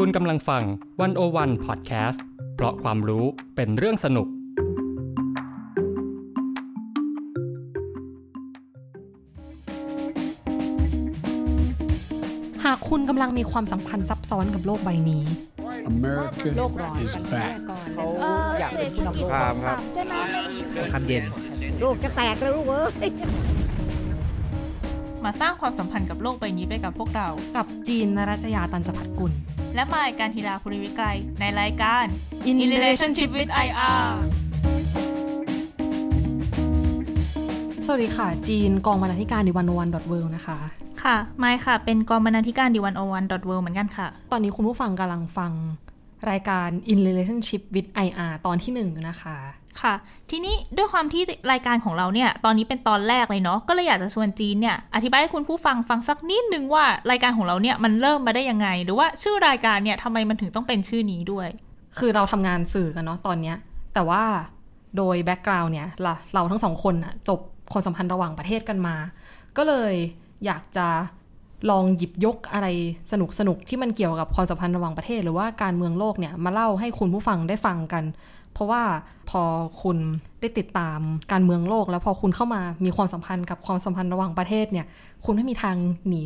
[0.00, 0.62] คุณกำลังฟัง
[1.00, 3.24] วันโอวันพอดแคสต์เพราะความรู้
[3.56, 4.28] เป็นเรื่องสนุก
[12.64, 15.24] หากคุณกำลังมีความสัมพันธ์ซับซ้อนกับโลกใบนี้
[15.90, 17.52] America โลกร้อน is กัน back.
[17.94, 20.14] เขาเอออยากเป็นผู้นำโลกครับครับใช่ไหม
[20.92, 21.24] คำเย็น
[21.82, 23.10] ลูกจะแตกแล้วลูกเอ้ย
[25.24, 29.32] มาสร้างความสัมพันธ์กับโลกใบนี้ไปกับพวกเรา กับจีนนรัชยาตันจพัฒกุล
[29.74, 31.06] และมายการทีลาภูริวิไกร
[31.40, 32.04] ในรายการ
[32.48, 34.06] In In Relationship with IR
[37.86, 40.58] สวัสดีค่ะ จีนกองบรรณาธิการดิวันวันดอทเวนะคะ
[41.02, 45.52] ค่ะมายค่ะ เป็นกองบรรณาธิการดีวันโอวันดอทเวเหมือนกันค่ะ ตอนนี้คุณผู้ฟังกำลังฟัง
[46.30, 49.36] รายการ In Relationship with IR ตอนที่หนึ่งอยู่นะคะ
[49.82, 49.94] ค่ะ
[50.30, 61.48] ทีนี้ด้วยความที่รายการของเราเนี่ย ตอนนี้เป็นตอนแรกเลยเนาะก็เลยอยากจะชวนจีนเนี่ย อธิบายให้คุณผู้ฟังฟังสักนิดนึงว่ารายการของเราเนี่ยมันเริ่มมาได้ยังไง หรือว่าชื่อรายการเนี่ยทำไมมันถึงต้องเป็นชื่อนี้ด้วย
[61.98, 63.56] คือเราทำงานสื่อกันเนาะตอนเนี้ย
[63.94, 64.22] แต่ว่า
[64.96, 67.40] โดยแบ็กกราวน์เนี่ยเราเราทั้งสองคนอะจบ
[67.72, 68.96] ความสัมพันธ์ระหว่างประเทศกันมา
[69.56, 69.94] ก็เลย
[70.46, 70.86] อยากจะ
[71.70, 72.66] ลองหยิบยกอะไร
[73.12, 78.04] สนุกสนุกที่มันเกี่ยวกับความสัมพันธ์ระหว่างประเทศ หรือว่าการเมืองโลกเนี่ยมาเล่าให้คุณผู้ฟังได้ฟังกัน
[78.54, 78.82] เพราะว่า
[79.30, 79.42] พอ
[79.82, 79.98] คุณ
[80.40, 81.00] ได้ติดตาม
[81.32, 84.86] การเมืองโลก แล้วพอคุณเข้ามามีความสัมพันธ์กับความสัมพันธ์ระหว่างประเทศเนี่ย
[85.24, 85.76] คุณไม่มีทาง
[86.08, 86.22] หนี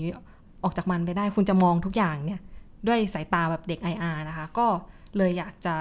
[0.65, 2.41] ออกจากมันไปได้ คุณจะมองทุกอย่างเนี่ย
[2.87, 4.67] ด้วยสายตาแบบเด็ก IR นะคะ ก็
[5.17, 5.75] เลยอยากจะ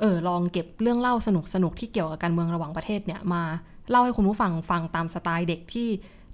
[0.00, 3.42] เออลองเก็บเรื่องเล่าสนุกสนุกที่เกี่ยวกับการเมืองระหว่างประเทศเนี่ยมา
[3.90, 5.88] เล่าให้คุณผู้ฟังฟังตามสไตล์เด็กที่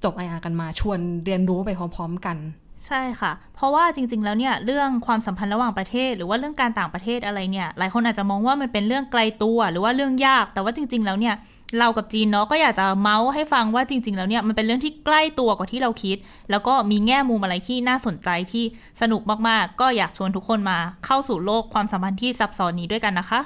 [0.05, 2.37] จบ IR กันมาชวนเรียนรู้ไปพร้อม ๆ กัน
[2.87, 11.35] ใช่ค่ะ เพราะว่าจริง ๆ แล้วเนี่ยเรื่องความสัมพันธ์ระหว่างประเทศ หรือว่าเรื่องการต่างประเทศอะไรเนี่ย หลายคนอาจจะมองว่ามันเป็นเรื่องไกลตัว หรือว่าเรื่องยาก แต่ว่าจริง ๆ แล้วเนี่ย
[11.79, 16.17] เรากับจีนเนาะก็อยากจะเมาท์ให้ฟังว่าจริง ๆ แล้วเนี่ยมันเป็นเรื่องที่ใกล้ตัวกว่าที่เราคิด
[16.51, 18.65] แล้วก็มีแง่มุมอะไรที่น่าสนใจที่
[19.01, 23.41] สนุกมากๆ ก็อยากชวนทุกคนมาเข้าสู่โลกความสัมพันธ์ที่ซับซ้อนนี้ด้วยกันนะคะ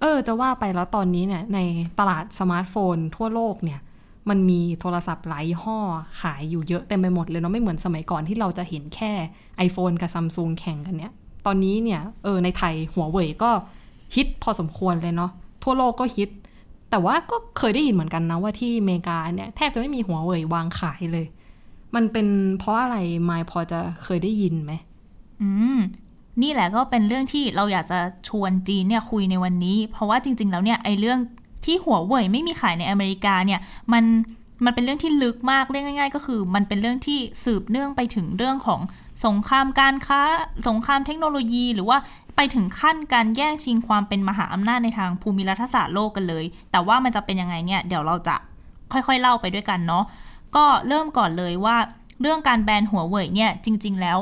[0.00, 1.58] เออ จะว่าไปแล้วตอนนี้เนี่ยใน
[1.98, 3.80] ตลาดสมาร์ทโฟนทั่วโลกเนี่ย
[4.28, 5.78] มันมีโทรศัพท์หลายยี่ห้อ
[6.20, 9.12] ขายอยู่เยอะเต็มไปหมดเลยเนาะไม่เหมือนสมัยก่อนที่เราจะเห็นแค่
[9.66, 11.12] iPhone กับซัมซุงแข่งกันเนี่ย
[11.46, 13.50] ตอนนี้เนี่ยเออในไทยหัวเว่ยก็
[14.14, 15.30] ฮิตพอสมควรเลยเนาะ
[15.62, 16.30] ทั่วโลกก็ฮิต
[16.90, 21.26] แต่ว่าก็เคยได้ยินเหมือนกันนะว่าที่อเมริกาเนี่ยแทบจะไม่มีหัวเว่ยวางขายเลย
[21.94, 22.26] มันเป็น
[22.58, 24.72] เพราะอะไรไมายพอจะเคยได้ยินไหม
[25.40, 25.78] อืม
[26.42, 27.98] นี่แหละก็เป็นเรื่องที่เราอยากจะ
[28.28, 31.18] ชวนจีนเนี่ยคุยในวันนี้ เพราะว่าจริง ๆ แล้วเนี่ยไอ้เรื่อง
[31.66, 33.60] ที่หัวเว่ยไม่มีขายในอเมริกาเนี่ย
[33.92, 34.04] มัน
[34.64, 38.80] มันเป็นเรื่องที่ลึกมากเรียกง่าย ๆ ก็คือ มันเป็นเรื่องที่สืบเนื่องไปถึงเรื่องของ
[39.24, 40.20] สงครามการค้า
[40.68, 41.98] สงครามเทคโนโลยี หรือว่า
[42.36, 48.36] ไปถึงขั้นการแย่งชิงความเป็นมหาอำนาจในทางภูมิรัฐศาสตร์โลกกันเลย แต่ว่ามันจะเป็นยังไงเนี่ยเดี๋ยวเราจะ
[48.92, 50.04] ค่อยๆเล่าไปด้วยกันเนาะ
[50.56, 51.76] ก็เริ่มก่อนเลยว่า
[52.20, 54.18] เรื่องการแบนหัวเว่ยเนี่ยจริง ๆ แล้ว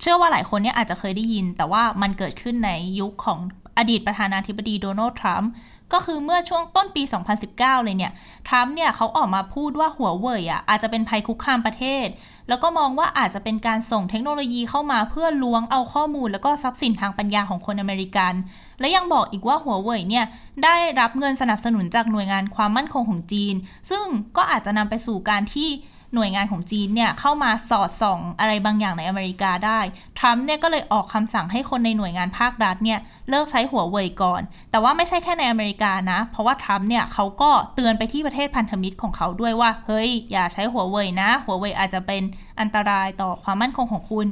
[0.00, 2.70] เชื่อว่าหลายคนเนี่ยอาจจะเคยได้ยิน แต่ว่ามันเกิดขึ้นใน
[3.00, 3.38] ยุคของ
[3.78, 5.50] อดีตประธานาธิบดีโดนัลด์ทรัมป์
[5.92, 7.02] ก็คือเมื่อช่วงต้นปี
[7.44, 8.12] 2019 เลยเนี่ย
[8.48, 12.06] ทรัมป์เนี่ยเขาออกมาพูดว่าหัวเว่ยอะอาจจะเป็นภัยคุกคามประเทศ
[12.48, 18.34] แล้วก็มองว่าอาจจะเป็นการส่งเทคโนโลยีเข้ามาเพื่อล้วงเอาข้อมูล แล้วก็ทรัพย์สินทางปัญญาของคนอเมริกัน
[18.80, 20.24] และยังบอกอีกว่าหัวเว่ยเนี่ย
[20.64, 23.54] ได้รับเงินสนับสนุนจากหน่วยงานความมั่นคงของจีน
[23.90, 24.04] ซึ่ง
[24.36, 25.68] ก็อาจจะนำไปสู่การที่
[26.14, 29.80] หน่วยงานของจีนเนี่ยเข้ามาสอดส่องอะไรบางอย่างในอเมริกาได้
[30.18, 32.98] ทรัมป์เนี่ยก็เลยออกคำสั่งให้คนในหน่วยงานภาครัฐเนี่ย
[33.30, 42.22] เลิกใช้หัวเว่ยก่อน แต่ว่าไม่ใช่แค่ในอเมริกานะ เพราะว่าทรัมป์เนี่ยเขาก็เตือนไปที่ประเทศพันธมิตรของเขาด้วยว่า เฮ้ย อย่าใช้หัวเว่ยนะ หัวเว่ยอาจจะเป็น
[42.60, 44.26] อันตรายต่อความมั่นคงของคุณ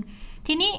[0.48, 0.72] ทีนี้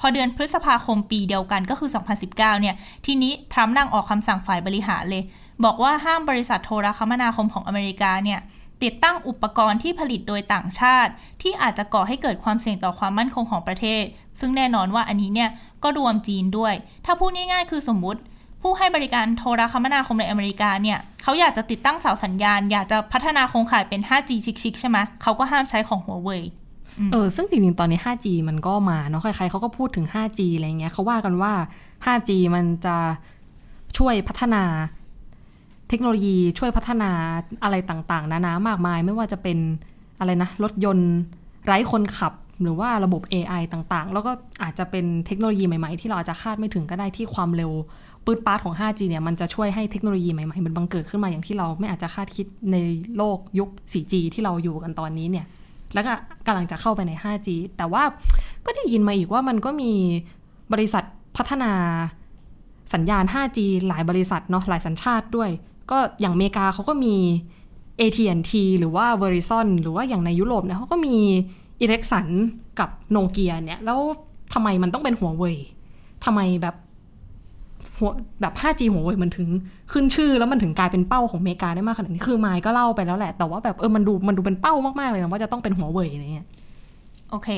[0.00, 1.90] พอเดือนพฤษภาคมปีเดียวกันก็คือ
[2.24, 2.74] 2019 เนี่ย
[3.06, 5.22] ทีนี้ทรัมป์นั่งออกคำสั่งฝ่ายบริหารเลย
[5.64, 8.40] บอกว่าห้ามบริษัทโทรคมนาคมของอเมริกาเนี่ย
[8.84, 11.12] ติดตั้งอุปกรณ์ที่ผลิตโดยต่างชาติ
[11.42, 14.04] ที่อาจจะก่อให้เกิดความเสี่ยงต่อความมั่นคงของประเทศ
[14.40, 15.50] ซึ่งแน่นอนว่าอันนี้เนี่ย
[15.82, 16.74] ก็รวมจีนด้วย
[17.04, 18.20] ถ้าพูดง่ายๆ คือสมมติ
[18.62, 24.30] ผู้ให้บริการโทรคมนาคมในอเมริกาเนี่ยเขาอยากจะติดตั้งเสาสัญญาณ อยากจะพัฒนาโครงข่ายเป็น 5G
[24.62, 26.42] ชิคๆใช่ไหมเขาก็ห้ามใช้ของหัวเว่ย
[27.12, 31.52] เออซึ่งจริงๆ ตอนนี้ 5G มันก็มาเนาะใครๆเขาก็พูดถึง 5G อะไรเงี้ยเขาว่ากันว่า
[32.04, 32.96] 5G มันจะ
[33.98, 34.64] ช่วยพัฒนา
[35.94, 37.10] ทคโนโลยีช่วยพัฒนา
[37.64, 39.58] อะไรต่างๆ นานามากมาย ไม่ว่าจะเป็น
[40.18, 41.12] อะไรนะรถยนต์
[41.66, 42.32] ไร้คนขับ
[42.62, 44.32] หรือว่าระบบ AI ต่างๆ แล้วก็
[44.62, 47.72] อาจจะเป็นเทคโนโลยีใหม่ๆ ที่เราอาจจะคาดไม่ถึงก็ได้ที่ความเร็ว
[48.24, 52.76] ปืดปาร์ตของ 5G เนี่ย มันจะช่วยให้เทคโนโลยีใหม่ๆ มันบังเกิดขึ้นมาอย่างที่เราไม่อาจจะคาดคิดใน
[53.16, 55.46] โลกยุค 4G ที่เราอยู่กันตอนนี้เนี่ย
[55.94, 56.12] แล้วก็
[56.46, 58.02] กำลังจะเข้าไปใน 5G แต่ว่า
[58.66, 59.92] ก็ได้ยินมาอีกว่ามันก็มี
[60.72, 61.04] บริษัท
[61.36, 61.72] พัฒนา
[62.94, 63.58] สัญญาณ 5G
[63.88, 65.50] หลายบริษัทเนาะหลายสัญชาติด้วย
[65.90, 67.14] ก็อย่างอเมริกาเขาก็มี
[68.00, 71.16] AT&T หรือว่า Verizon หรือว่าอย่างในยุโรปเนี่ยเขาก็มี
[71.84, 72.26] e r e c s o n
[72.80, 73.98] กับโนเกียเนี่ย แล้ว
[74.54, 75.56] ทำไมมันต้องเป็นหัวเว่ย
[76.24, 76.76] ทำไมแบบ
[77.98, 78.10] หัว
[78.40, 79.48] แบบ 5G หัวเว่ยมันถึง
[79.92, 86.46] ขึ้นชื่อแล้วมันถึงกลายเป็นเป้าของอเมริกาได้มากขนาดนี้คือไมค์ก็เล่าไปแล้วแหละ แต่ว่าแบบเออมันดูมันดูเป็นเป้ามาก ๆ เลยนะว่าจะต้องเป็นหัวเว่ยอะไรเงี้ย
[87.30, 87.48] โอเค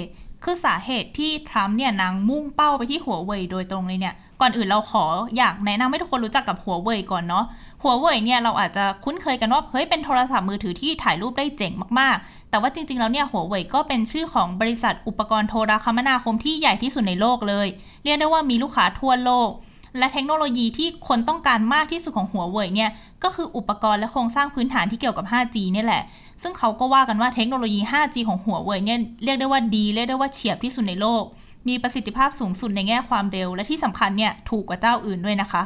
[0.45, 5.05] คือสาเหตุที่ทรัมป์เนี่ยนางมุ่งเป้าไปที่หัวเว่ยโดยตรงเลยเนี่ย ก่อนอื่นเราขอ
[5.37, 7.45] อยากแนะนำให้ทุกคนรู้จักกับหัวเว่ยก่อนเนาะ
[7.83, 17.67] หัวเว่ยเนี่ยเราอาจจะคุ้นเคยกันว่าเฮ้ยเป็นโทรศัพท์มือถือที่ถ่ายรูปได้เจ๋งมากๆ แต่ว่าจริงๆแล้วเนี่ยหัวเว่ยก็เป็นชื่อของบริษัทอุปกรณ์โทรคมนาคมที่ใหญ่ที่สุดในโลกเลย
[18.05, 19.51] เรียกได้ว่ามีลูกค้าทั่วโลก
[19.99, 22.91] และเทคโนโลยีที่คนต้องการมากที่สุดของหัวเว่ยเนี่ย
[23.23, 26.03] ก็คืออุปกรณ์และโครงสร้างพื้นฐานที่เกี่ยวกับ 5G เนี่ยแหละ
[26.43, 31.25] ซึ่งเขาก็ว่ากันว่าเทคโนโลยี 5G ของหัวเว่ยเนี่ยเรียกได้ว่าดีเรียกได้ว่าเฉียบที่สุดในโลก
[31.69, 35.63] มีประสิทธิภาพสูงสุดในแง่ความเร็ว และที่สำคัญเนี่ยถูกกว่าเจ้าอื่นด้วยนะคะ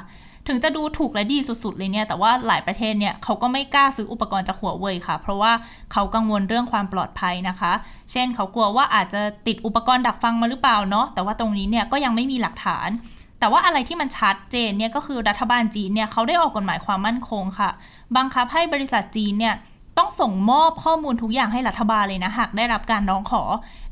[0.49, 5.52] ถึงจะดูถูกและดีสุดๆเลยเนี่ยแต่ว่าหลายประเทศเนี่ยเขาก็ไม่กล้าซื้ออุปกรณ์จากหัวเว่ยค่ะ เพราะว่า
[5.93, 7.73] เขากังวลเรื่องความปลอดภัยนะคะ
[8.12, 12.88] เช่นเขากลัวว่าอาจจะติดอุปกรณ์ดักฟังมาหรือเปล่าเนาะแต่ว่าตรงนี้เนี่ยก็ยังไม่มีหลักฐาน
[13.41, 17.70] แต่ว่าอะไรที่มันชัดเจนเนี่ยก็คือรัฐบาลจีนเนี่ยเขาได้ออกกฎหมายความมั่นคงค่ะ
[18.17, 19.55] บังคับให้บริษัทจีนเนี่ย
[20.00, 23.43] ต้องส่งมอบข้อมูลทุกอย่างให้รัฐบาลเลยนะ หากได้รับการร้องขอ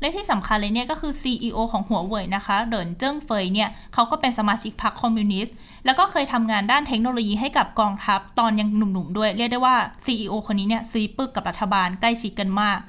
[0.01, 9.75] และที่สำคัญเลยเนี่ยก็คือ CEO ของหัวเว่ยนะคะเดินเจิ้งเฟยเนี่ยเขาก็เป็นสมาชิกพรรคคอมมิวนิสต์ แล้วก็เคยทำงานด้านเทคโนโลยีให้กับกองทัพตอนยังหนุ่มๆด้วย เรียกได้ว่า
[10.05, 12.79] CEO คนนี้เนี่ยซีปึกกับรัฐบาลใกล้ชิดกันมาก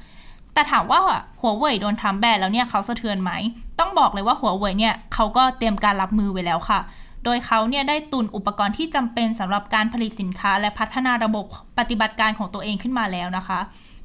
[0.55, 1.01] แต่ถามว่า
[1.41, 3.33] หัวเว่ยโดนทำแบนแล้วเนี่ยเขาสะเทือนไหม
[3.79, 6.81] ต้องบอกเลยว่าหัวเว่ยเนี่ยเขาก็เตรียมการรับมือไว้แล้วค่ะ
[7.25, 11.45] โดยเขาเนี่ยได้ตุนอุปกรณ์ที่จำเป็นสำหรับการผลิตสินค้า และพัฒนาระบบ
[11.79, 13.61] ปฏิบัติการของตัวเองขึ้นมาแล้วนะคะ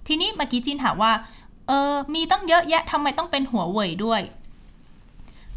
[0.07, 1.11] ทีนี้เมื่อกี้จินถามว่า
[1.67, 4.21] เออมีตั้งเยอะแยะทำไมต้องเป็นหัวเว่ยด้วย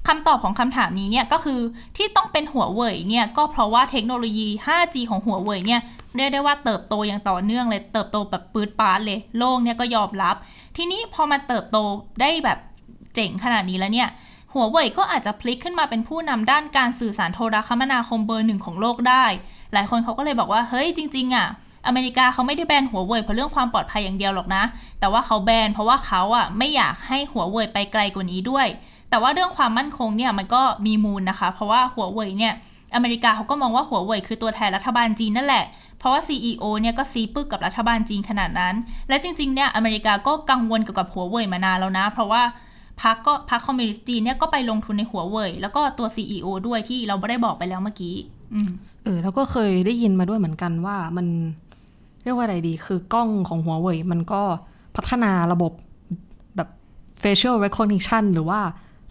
[0.06, 1.60] คำตอบของคำถามนี้เนี่ยก็คือ
[1.96, 5.80] ที่ต้องเป็นหัวเว่ยเนี่ยก็เพราะว่าเทคโนโลยี 5G ของหัวเว่ยเนี่ย
[6.16, 10.36] เรียกได้ว่าเติบโตอย่างต่อเนื่องเลยเติบโตแบบปืดปาดเลยโลกเนี่ยก็ยอมรับ
[10.76, 11.78] ทีนี้พอมันเติบโต
[12.20, 12.58] ได้แบบ
[13.14, 14.08] เจ๋งขนาดนี้แล้วเนี่ย
[14.52, 19.24] หัวเว่ยก็อาจจะพลิกขึ้นมาเป็นผู้นำด้านการสื่อสารโทรคมนาคมเบอร์หนึ่งของโลกได้
[19.72, 21.46] หลายคนเขาก็เลยบอกว่าเฮ้ยจริง ๆอะ
[21.86, 24.62] อเมริกาเขาไม่ได้แบนหัวเว่ยเพราะเรื่องความปลอดภัยอย่างเดียวหรอกนะ
[25.00, 28.66] แต่ว่าเขาแบนเพราะว่าเขาอะไม่อยากให้หัวเว่ยไปไกลกว่านี้ด้วย
[29.10, 32.54] แต่ว่าเรื่องความมั่นคงเนี่ยมันก็มีมูลนะคะ เพราะว่าหัวเว่ยเนี่ย
[32.94, 35.64] อเมริกาเขาก็มองว่าหัวเว่ยคือตัวแทนรัฐบาลจีนนั่นแหละ
[35.98, 38.74] เพราะว่า CEO เนี่ยก็ซีปึกกับรัฐบาลจีนขนาดนั้น
[39.08, 42.42] และจริงๆเนี่ยอเมริกาก็กังวลเกี่ยวกับหัวเว่ยมานานแล้วนะ เพราะว่า
[43.02, 48.14] พรรคก็พรรคคอมมิวนิสต์จีนเนี่ยก็ไปลงทุนในหัวเว่ยแล้วก็ตัว CEO ด้วยที่เราไม่ได้บอกไปแล้วเมื่อกี้
[48.54, 48.60] อื
[49.04, 51.26] เออแล้วก็เคยได้ยินมาด้วยเหมือนกันว่ามัน
[52.22, 54.42] เรียกว่าอะไรดี คือกล้องของหัวเว่ยมันก็
[54.96, 55.72] พัฒนาระบบ
[56.56, 56.68] แบบ
[57.22, 58.60] facial recognition หรือว่า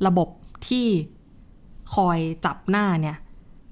[0.07, 0.27] ระบบ
[0.67, 0.85] ที่
[1.95, 3.17] คอยจับหน้าเนี่ย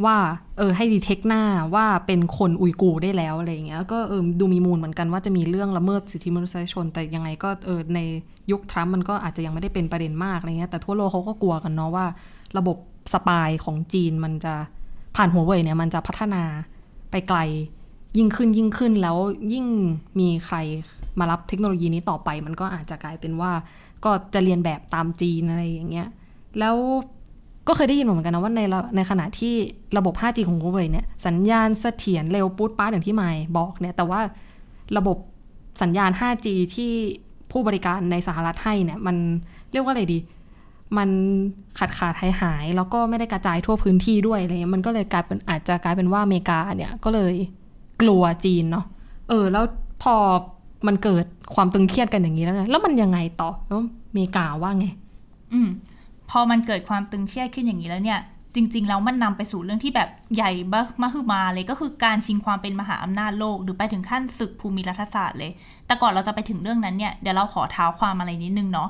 [0.03, 0.17] ว่า
[0.57, 1.41] เออให้ดีเทคหน้า
[1.75, 7.99] ว่าเป็นคนอุยกูได้แล้วอะไรอย่างเงี้ยก็เออดูมีมูลเหมือนกันว่าจะมีเรื่องละเมิดสิทธิมนุษยชน แต่ยังไงก็เออใน
[8.51, 12.05] ยุคทรัมป์มันก็อาจจะยังไม่ได้เป็นประเด็นมากอะไรเงี้ยแต่ทั่วโลกเขาก็กลัวกันเนาะว่า
[12.57, 12.77] ระบบ
[13.13, 14.53] สปายของจีนมันจะ
[15.15, 16.43] ผ่านหัวเว่ยเนี่ยมันจะพัฒนา
[17.11, 17.39] ไปไกล
[18.17, 19.17] ยิ่งขึ้นยิ่งขึ้นแล้ว
[19.53, 19.65] ยิ่ง
[20.19, 20.57] มีใคร
[21.19, 23.51] มารับเทคโนโลยีนี้ต่อไป มันก็อาจจะกลายเป็นว่า
[24.05, 26.07] ก็จะเรียนแบบตามจีนอะไรอย่างเงี้ย
[26.59, 26.75] แล้ว
[27.67, 28.61] ก็เคยได้ยินเหมือนกันนะว่าใน
[28.95, 29.53] ในขณะที่
[29.97, 34.19] ระบบ 5G ของ Huawei เนี่ยสัญญาณเสถียรเร็วปุ๊ดป้าอย่างที่ไมค์บอกเนี่ยแต่ว่า
[34.97, 35.17] ระบบ
[35.81, 36.91] สัญญาณ 5G ที่
[37.51, 39.15] ผู้บริการในสหรัฐให้เนี่ยมัน
[39.71, 40.19] เรียกว่าอะไรดี
[40.97, 41.09] มัน
[41.79, 47.33] ขาดขาดหายหายแล้วก็ไม่ได้กระจายทั่วพื้นที่ด้วยอะไรเงี้ยมันก็เลยกลายเป็นอาจจะกลายเป็นว่าอเมริกาเนี่ยก็เลย
[48.01, 48.85] กลัวจีนเนาะ
[49.29, 49.65] เออ แล้ว
[50.03, 50.15] พอ
[50.87, 53.79] มันเกิดความตึงเครียดกันอย่างนี้แล้วไงแล้วมันยังไงต่อแล้ว
[54.09, 54.87] อเมริกาว่าไง
[55.53, 55.69] อืม
[56.29, 58.19] พอมันเกิดความตึงเครียดขึ้นอย่างนี้แล้วเนี่ย
[58.55, 65.51] จริง ๆ แล้วมันนำไปสู่เรื่องที่แบบใหญ่บมหึมาเลยก็คือการชิงความเป็นมหาอำนาจโลก หรือไปถึงขั้นศึกภูมิรัฐศาสตร์เลย
[65.87, 68.89] แต่ก่อนเราจะไปถึงเรื่องนั้นเนี่ยเดี๋ยวเราขอเท้าความอะไรนิดนึงเนาะ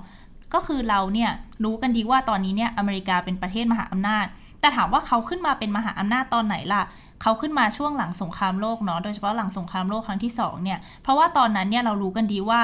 [0.54, 1.30] ก็คือเราเนี่ย
[1.64, 4.26] รู้กันดีว่าตอนนี้เนี่ยอเมริกาเป็นประเทศมหาอำนาจ
[4.60, 6.84] แต่ถามว่าเขาขึ้นมาเป็นมหาอำนาจตอนไหนล่ะ
[7.22, 12.62] เขาขึ้นมาช่วงหลังสงครามโลกเนาะโดยเฉพาะหลังสงครามโลกครั้งที่สองเนี่ยเพราะว่าตอนนั้นเนี่ยเรารู้กันดีว่า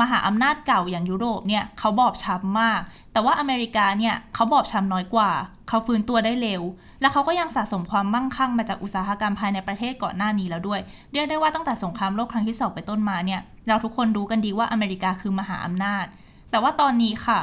[0.00, 2.80] มหาอำนาจเก่าอย่างยุโรปเนี่ยเขาบอบช้ำมาก
[3.12, 5.30] แต่ว่าอเมริกาเนี่ยเขาบอบช้ำน้อยกว่า
[5.68, 6.62] เขาฟื้นตัวได้เร็ว
[7.00, 10.80] และเขาก็ยังสะสมความมั่งคั่งมาจากอุตสาหกรรมภายในประเทศก่อนหน้านี้แล้วด้วย
[11.12, 16.04] เรียกได้ว่าตั้งแต่สงครามโลกครั้งที่สองไปต้นมาเนี่ยเราทุกคนรู้กันดีว่าอเมริกาคือมหาอำนาจ
[16.50, 17.40] แต่ว่าตอนนี้ค่ะ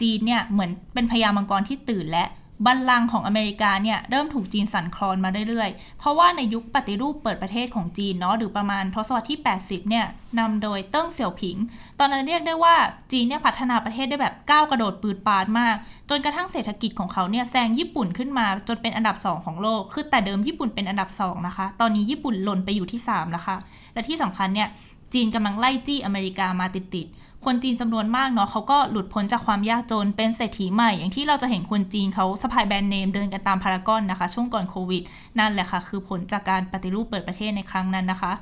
[0.00, 2.26] จีนเนี่ยเหมือนเป็นพญามังกรที่ตื่นและ
[2.66, 10.06] บัลลังก์ของอเมริกาเนี่ยเริ่มถูกจีนสั่นคลอนมาเรื่อยๆ เพราะว่าในยุคปฏิรูปเปิดประเทศของจีนเนาะหรือประมาณทศวรรษที่ 80 เนี่ย
[10.38, 11.56] นำโดยเติ้งเสี่ยวผิง
[11.98, 12.74] ตอนนั้นเรียกได้ว่า
[13.12, 15.76] จีนเนี่ยพัฒนาประเทศได้แบบก้าวกระโดดปืดปาดมาก
[16.10, 23.56] จนกระทั่งเศรษฐกิจของเขาเนี่ยแซงญี่ปุ่นขึ้นมาจนเป็นอันดับ 2 ของโลก คือแต่เดิมญี่ปุ่นเป็นอันดับ 2 นะคะ ตอนนี้ญี่ปุ่นหล่นไปอยู่ที่3แล้วค่ะ
[23.94, 24.68] และที่สำคัญเนี่ย
[25.14, 35.02] จีนกำลังไล่จี้อเมริกามาติดๆ คนจีนจำนวนมากเนาะเขาก็หลุดพ้นจากความยากจนเป็นเศรษฐีใหม่ อย่างที่เราจะเห็นคนจีนเขาสะพายแบรนด์เนมเดินกันตามพารากอนนะคะ ช่วงก่อนโควิด
[35.38, 38.32] นั่นแหละค่ะ คือผลจากการปฏิรูปเปิดประเทศในครั้งนั้นนะคะ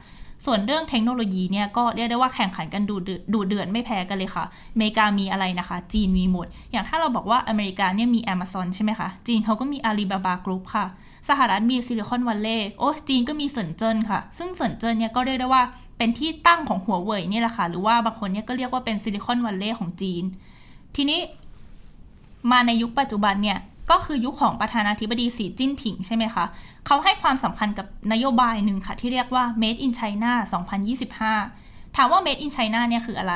[0.44, 2.96] ส่วนเรื่องเทคโนโลยีเนี่ยก็เรียกได้ว่าแข่งขันกันดุ
[3.32, 10.86] ดุเดือดไม่แพ้กันเลยค่ะอเมริกามีอะไรนะคะ จีนมีหมด อย่างถ้าเราบอกว่าอเมริกาเนี่ยมี Amazon ใช่ไหมคะจีนเขาก็มี Alibaba Group ค่ะ
[11.28, 15.62] สหรัฐมีซิลิคอนวัลเลย์โอ้จีนก็มีเซินเจิ้นค่ะ ซึ่งเซินเจิ้นเนี่ยก็เรียกได้ว่า
[15.98, 20.24] เป็นที่ตั้งของหัวเว่ยนี่แหละค่ะ หรือว่าบางคนเนี่ยก็เรียกว่าเป็นซิลิคอนวัลเลย์ของจีน
[20.96, 21.20] ทีนี้
[22.50, 23.58] มาในยุคปัจจุบันเนี่ย
[23.90, 26.44] ก็คือยุคของประธานาธิบดีสีจิ้นผิงใช่ไหมคะ
[26.86, 30.32] เขาให้ความสำคัญกับนโยบายหนึ่งค่ะ ที่เรียกว่า Made in China
[31.14, 33.34] 2025 ถามว่า Made in China เนี่ยคืออะไร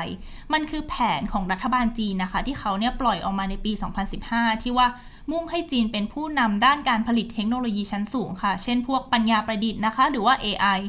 [0.52, 3.73] มันคือแผนของรัฐบาลจีนนะคะ ที่เขาเนี่ยปล่อยออกมาในปี
[4.19, 4.87] 2015 ที่ว่า
[5.31, 10.81] มุ่งให้จีนเป็นผู้นำด้านการผลิตเทคโนโลยีชั้นสูงค่ะ เช่นพวกปัญญาประดิษฐ์นะคะ หรือว่า AI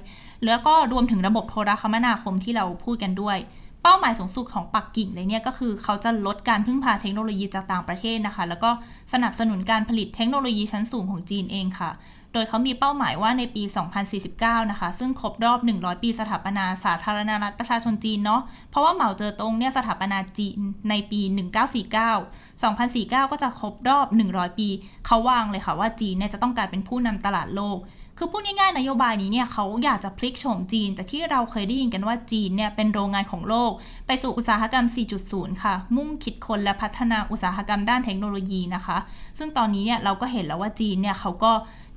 [0.45, 3.37] แล้วก็รวมถึงระบบโทรคมนาคมที่เราพูดกันด้วย
[3.83, 8.69] เป้าหมายสูงสุดของปักกิ่งเลยเนี่ยก็คือเขาจะลดการพึ่งพาเทคโนโลยีจากต่างประเทศนะคะ แล้วก็
[9.13, 11.91] สนับสนุนการผลิตเทคโนโลยีชั้นสูงของจีนเองค่ะ
[12.33, 13.63] โดยเขามีเป้าหมายว่าในปี
[14.17, 20.59] 2049 นะคะ ซึ่งครบรอบ 100 ปีสถาปนาสาธารณรัฐประชาชนจีนเนาะ เพราะว่าเหมาเจ๋อตงเนี่ยสถาปนาจีน
[20.89, 21.21] ในปี
[21.91, 24.67] 1949 2049 ก็จะครบรอบ 100 ปี
[25.05, 27.77] เขาวางเลยค่ะว่าจีนเนี่ยจะต้องกลายเป็นผู้นำตลาดโลก
[28.17, 33.71] คือพูดง่ายๆนโยบายนี้เนี่ยเขาอยากจะพลิกโฉมจีน จากที่เราเคยได้ยินกันว่าจีนเนี่ยเป็นโรงงานของโลก
[34.07, 34.85] ไปสู่อุตสาหกรรม
[35.23, 38.97] 4.0 ค่ะ มุ่งคิดคนและพัฒนาอุตสาหกรรมด้านเทคโนโลยีนะคะ
[39.37, 41.51] ซึ่งตอนนี้เนี่ยเราก็เห็นแล้วว่าจีนเนี่ยเขาก็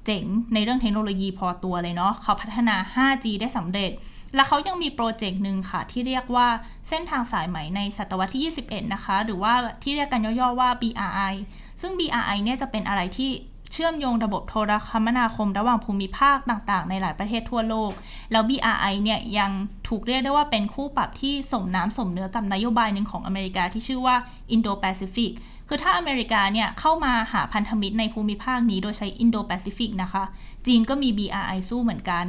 [0.06, 3.90] เจ๋งในเรื่องเทคโนโลยีพอตัวเลยเนาะเขาพัฒนา 5G ได้สำเร็จ
[4.34, 6.48] และเขายังมีโปรเจกต์หนึ่งค่ะ ที่เรียกว่า
[6.88, 11.34] เส้นทางสายไหมในศตวรรษที่ 21 นะคะ หรือว่าที่เรียกกันย่อๆว่า BRI
[11.80, 13.30] ซึ่ง BRI เนี่ยจะเป็นอะไรที่
[13.72, 17.90] เชื่อมโยงระบบโทรคมนาคมระหว่างภูมิภาคต่างๆ ในหลายประเทศทั่วโลก
[18.32, 19.50] แล้ว BRI เนี่ยยัง
[19.88, 24.16] ถูกเรียกได้ว่าเป็นคู่ปรับที่สมน้ำสมเนื้อกับนโยบายหนึ่งของอเมริกาที่ชื่อว่า
[24.54, 25.30] Indo-Pacific
[25.68, 30.24] คือถ้าอเมริกาเนี่ยเข้ามาหาพันธมิตรในภูมิภาคนี้โดยใช้ Indo-Pacific นะคะ
[30.66, 32.26] จีนก็มี BRI สู้เหมือนกัน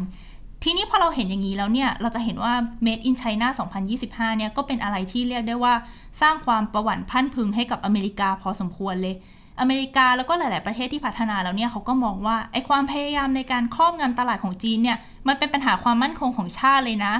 [0.63, 2.53] ทีนี้พอเราเห็นอย่างนี้แล้วเนี่ย เราจะเห็นว่า
[2.86, 3.48] Made in China
[3.94, 5.74] 2025 เนี่ยก็เป็นอะไรที่เรียกได้ว่า
[6.22, 9.15] สร้างความประหวั่นพันพึงให้กับอเมริกาพอสมควรเลย
[9.59, 14.97] อเมริกาแล้วก็หลาย ๆ ประเทศที่พัฒนาแล้วเนี่ยเขาก็มองว่าไอ้ความพยายามในการครอบงำตลาดของจีนเนี่ย
[15.27, 17.13] มันเป็นปัญหาความมั่นคงของชาติเลยนะ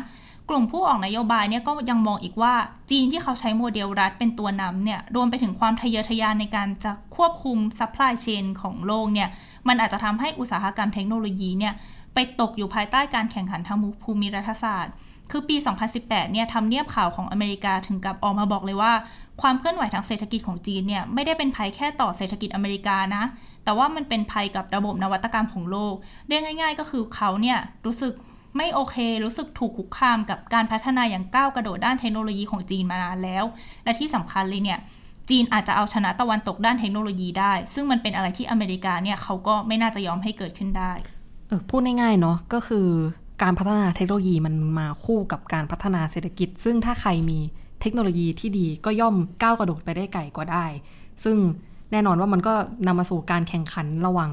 [0.50, 2.54] กลุ่มผู้ออกนโยบายเนี่ยก็ยังมองอีกว่า
[2.92, 9.30] จีนที่เขาใช้โมเดลรัฐเป็นตัวนำเนี่ยรวมไปถึงความทะเยอทะยานในการจะควบคุม supply chain ของโลกเนี่ย
[9.68, 11.74] มันอาจจะทำให้อุตสาหกรรมเทคโนโลยีเนี่ย
[12.14, 14.94] ไปตกอยู่ภายใต้การแข่งขันทางภูมิรัฐศาสตร์
[15.32, 15.56] คือปี
[15.96, 18.94] 2018 เนี่ยทำเนียบขาวของอเมริกาถึงกับออกมาบอกเลยว่า
[19.42, 23.24] ความเคลื่อนไหวทางเศรษฐกิจของจีนเนี่ยไม่ได้เป็นภัยแค่ต่อเศรษฐกิจอเมริกานะ
[23.64, 25.94] แต่ว่ามันเป็นภัยกับระบบนวัตกรรมของโลก
[26.28, 28.14] เรียกง่าย ๆ ก็คือเขาเนี่ยรู้สึก
[28.58, 33.44] ไม่โอเค รู้สึกถูกคุกคามกับการพัฒนาอย่างก้าวกระโดดด้านเทคโนโลยีของจีนมานานแล้ว
[33.84, 34.80] และที่สำคัญเลยเนี่ย
[35.30, 40.92] จีนอาจจะเอาชนะตะวันตกด้านเทคโนโลยีได้ ซึ่งมันเป็นอะไรที่อเมริกาเนี่ยเขาก็ไม่น่าจะยอมให้เกิดขึ้นได้
[41.48, 42.88] เออพูดง่ายๆเนาะก็คือ
[43.44, 47.40] การพัฒนาเทคโนโลยีมันมาคู่กับการพัฒนาเศรษฐกิจ ซึ่งถ้าใครมี
[47.82, 50.66] เทคโนโลยีที่ดีก็ย่อมก้าวกระโดดไปได้ไกลกว่าได้
[51.24, 51.38] ซึ่ง
[51.92, 52.54] แน่นอนว่ามันก็
[52.88, 54.32] นำมาสู่การแข่งขันระหว่าง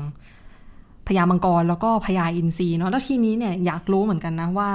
[1.06, 4.70] พญามังกรแล้วก็พญาอินทรีเนาะแล้วทีนี้เนี่ยอยากรู้เหมือนกันนะว่า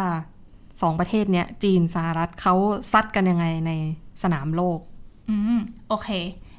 [0.82, 2.56] สองประเทศเนี้ยจีนสหรัฐเขา
[2.92, 3.72] ซัดกันยังไงใน
[4.24, 4.80] สนามโลก
[5.30, 5.60] อืม
[5.90, 6.10] โอเค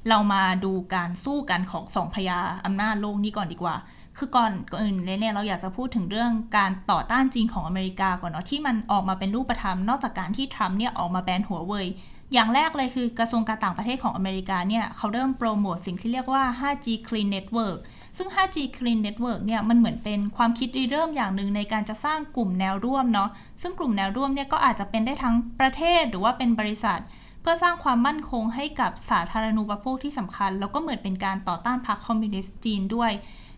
[0.09, 3.77] เรามาดูการสู้กันของสองพญาอำนาจโลกนี้ก่อนดีกว่า
[4.21, 11.87] คือก่อนก่อนอื่นเลยเนี่ยเราอยากจะพูดถึงเรื่องการต่อต้านจีนของอเมริกาก่อนเนาะที่มันออกมาเป็นรูปธรรมนอกจากการที่ทรัมป์เนี่ยออกมาแบนหัวเว่ย
[12.33, 17.79] อย่างแรกเลยคือกระทรวงการต่างประเทศของอเมริกาเนี่ยเขาเริ่มโปรโมทสิ่งที่เรียกว่า 5G Clean Network
[18.17, 23.31] ซึ่ง 5G Clean Network เนี่ยมันเหมือนเป็นความคิดริเริ่มอย่างหนึ่งในการจะสร้างกลุ่มแนวร่วมเนาะ
[23.63, 27.01] ซึ่งกลุ่มแนวร่วมเนี่ยก็อาจจะเป็นได้ทั้งประเทศหรือว่าเป็นบริษัท
[27.41, 33.13] เพื่อสร้างความมั่นคงให้กับสาธารณูปโภคที่สำคัญ แล้วก็เหมือนเป็นการต่อต้านพรรคคอมมิวนิสต์จีนด้วย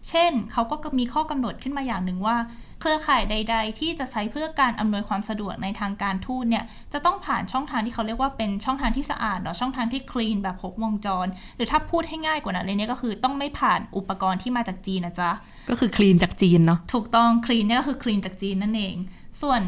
[0.09, 2.37] เช่น เขาก็มีข้อกำหนดขึ้นมาอย่างหนึ่งว่า
[2.81, 15.31] เครือข่ายใด ๆ ที่จะใช้เพื่อการอำนวยความสะดวกในทางการทูตเนี่ยจะต้องผ่านช่องทางที่เขาเรียกว่าเป็นช่องทางที่สะอาดหรอช่องทางที่คลีนแบบครบวงจร หรือถ้าพูดให้ง่ายกว่านั้นเลยเนี่ยก็คือต้องไม่ผ่านอุปกรณ์ที่มาจากจีนนะจ๊ะ
[15.71, 18.95] ก็คือคลีนจากจีนเนาะถูกต้องคลีนเนี่ยก็คือคลีนจากจีนนั่นเอง
[19.43, 19.61] ส่วน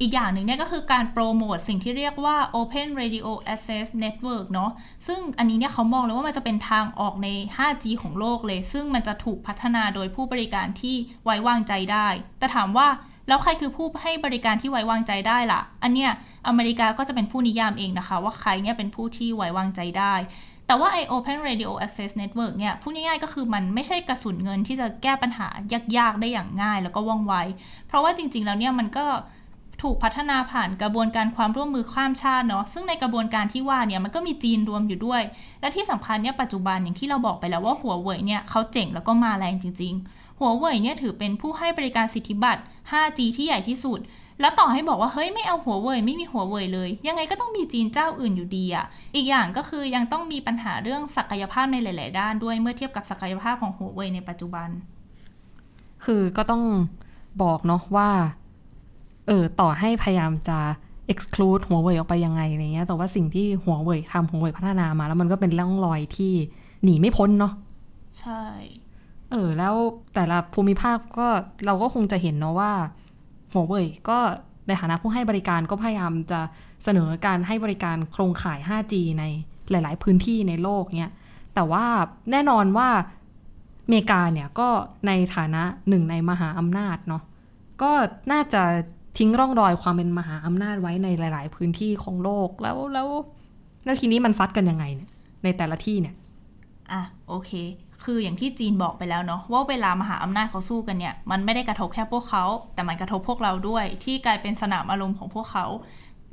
[0.00, 4.70] อีกอย่างหนึ่งเนี่ยก็คือการโปรโมทสิ่งที่เรียกว่า Open Radio Access Network เนาะ
[5.06, 12.88] ซึ่งอันนี้เนี่ยเขามองเลยว่ามันจะเป็นทางออกใน 5G ของโลกเลย ซึ่งมันจะถูกพัฒนาโดยผู้บริการที่ไว้วางใจได้ แต่ถามว่า
[13.28, 16.10] แล้วใครคือผู้ให้บริการที่ไว้วางใจได้ล่ะ อันเนี้ย
[16.48, 20.14] อเมริกาก็จะเป็นผู้นิยามเองนะคะ ว่าใครเนี่ยเป็นผู้ที่ไว้วางใจได้
[20.66, 25.48] แต่ว่าไอ Open Radio Access Network เนี่ยพูดง่ายๆก็คือมันไม่ใช่กระสุนเงินที่จะแก้ปัญหา
[25.98, 27.34] ยากๆได้อย่างง่ายแล้วก็ว่องไว
[27.88, 29.06] เพราะว่าจริงๆแล้วเนี่ยมันก็
[29.82, 35.22] ถูกพัฒนาผ่านกระบวนการความร่วมมือข้ามชาติเนาะซึ่งในกระบวนการที่ว่าเนี่ยมันก็มีจีนรวมอยู่ด้วย
[35.60, 44.00] และที่สำคัญเนี่ยปัจจุบันอย่างที่เราบอกไปแล้วว่าหัวเว่ยเนี่ยเขาเจ๋งแล้วก็มาแรงจริง ๆ หัวเว่ยเนี่ยถือเป็นผู้ให้บริการสิทธิบัตร 5G ที่ใหญ่ที่สุด
[44.40, 54.68] แล้วต่อให้บอกว่าเฮ้ยไม่เอาหัวเว่ยไม่มีหัวเว่ยเลย ยังไงก็ต้องมีจีนเจ้าอื่นอยู่ดีอะ่ะอีกอย่างก็คือยังต้องมีปัญหาเรื่องศักยภาพในหลาย ๆ ด้านด้วยเมื่อเทียบกับศักยภาพของหัวเว่ยในปัจจุบัน
[56.04, 56.62] คือก็ต้อง
[57.42, 58.08] บอกเนาะว่า
[59.26, 60.58] เออต่อให้พยายามจะ
[61.12, 66.32] exclude หัวเว่ยออกไปยังไงอะไรเงี้ยแต่ว่าสิ่งที่หัวเว่ยทำหัวเว่ยพัฒนามา แล้วมันก็เป็นร่องรอยที่
[66.84, 67.52] หนีไม่พ้นเนาะ
[68.20, 68.44] ใช่
[69.30, 69.74] เออ แล้ว
[70.14, 71.28] แต่ละภูมิภาคก็
[71.66, 72.72] เราก็คงจะเห็นเนาะว่า
[73.52, 74.18] หัวเว่ยก็
[74.66, 76.40] ในฐานะผู้ให้บริการก็พยายามจะ
[76.84, 79.24] เสนอการให้บริการโครงข่าย 5G ใน
[79.70, 81.12] หลาย ๆ พื้นที่ในโลกเนี่ย
[81.54, 81.84] แต่ว่า
[82.30, 82.88] แน่นอนว่า
[83.84, 84.68] อเมริกาเนี่ยก็
[85.06, 87.22] ในฐานะหนึ่งในมหาอำนาจเนาะ
[87.82, 87.92] ก็
[88.32, 88.62] น่าจะ
[89.18, 93.08] ทิ้งร่องรอยความเป็นมหาอำนาจไว้ในหลาย ๆ พื้นที่ของโลกแล้วแล้ว
[93.84, 95.10] แล้วทีนี้มันซัดกันยังไงเนี่ย
[95.44, 96.14] ในแต่ละที่เนี่ย
[96.92, 97.50] อะโอเค
[98.04, 102.44] คืออย่างที่จีนบอกไปแล้วเนาะว่าเวลามหาอำนาจเขาสู้กันเนี่ย มันไม่ได้กระทบแค่พวกเขา
[102.74, 105.66] แต่มันกระทบพวกเราด้วย ที่กลายเป็นสนามอารมณ์ของพวกเขา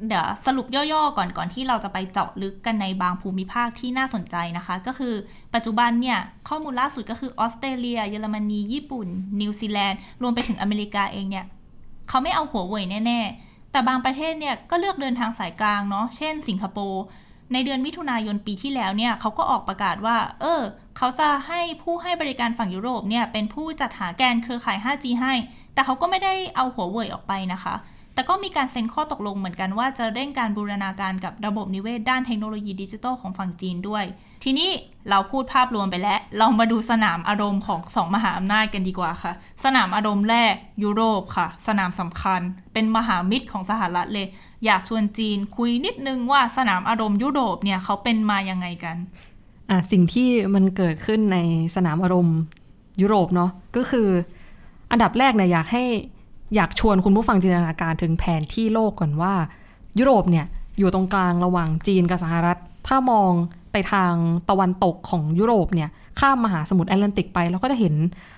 [0.07, 5.13] เดี๋ยวสรุปย่อๆก่อนก่อนที่เราจะไปเจาะลึกกันในบางภูมิภาคที่น่าสนใจนะคะ ก็คือ
[5.53, 9.07] ปัจจุบันเนี่ย ข้อมูลล่าสุดก็คือออสเตรเลีย เยอรมนี ญี่ปุ่น
[9.41, 11.45] นิวซีแลนด์ รวมไปถึงอเมริกาเองเนี่ย
[12.13, 17.03] เขาไม่เอาหัวเว่ยแน่ ๆ แต่บางประเทศเนี่ยก็เลือกเดินทางสายกลางเนาะ เช่น สิงคโปร์
[17.53, 20.61] ในเดือนมิถุนายนปีที่แล้วเนี่ยเขาก็ออกประกาศว่า เออ
[20.97, 25.33] เขาจะให้ผู้ให้บริการฝั่งยุโรปเนี่ยเป็นผู้จัดหาแกนเครือข่าย 5G ให้
[25.73, 27.75] แต่เขาก็ไม่ได้เอาหัวเว่ยออกไปนะคะ
[28.15, 34.03] แต่ก็มีการเซ็นข้อตกลงเหมือนกันว่าจะเร่งการบูรณาการกับระบบนิเวศด้านเทคโนโลยีดิจิทัลของฝั่งจีนด้วย
[34.43, 34.69] ทีนี้
[35.09, 40.53] เราพูดภาพรวมไปแล้ว ลองมาดูสนามอารมณ์ของสองมหาอำนาจกันดีกว่าค่ะ สนามอารมณ์แรก
[40.83, 42.41] ยุโรปค่ะ สนามสำคัญ
[42.73, 44.27] เป็นมหามิตรของสหรัฐเลย
[44.65, 48.97] อยากชวนจีนคุยนิดนึงว่าสนามอารมณ์ยุโรปเนี่ยเขาเป็นมายังไงกัน
[49.69, 51.37] อะสิ่งที่มันเกิดขึ้นใน
[51.75, 52.37] สนามอารมณ์
[53.01, 54.07] ยุโรปเนาะก็คือ
[54.91, 55.83] อันดับแรกเนี่ยอยากให้
[56.55, 59.33] อยากชวนคุณผู้ฟังจินตนาการถึงแผนที่โลกก่อนว่า
[59.99, 60.45] ยุโรปเนี่ย
[60.79, 63.31] อยู่ตรงกลางระหว่างจีนกับสหรัฐ ถ้ามอง
[63.71, 64.13] ไปทาง
[64.49, 65.89] ตะวันตกของยุโรปเนี่ย
[66.19, 67.95] ข้ามมหาสมุทรแอตแลนติกไปเราก็จะเห็น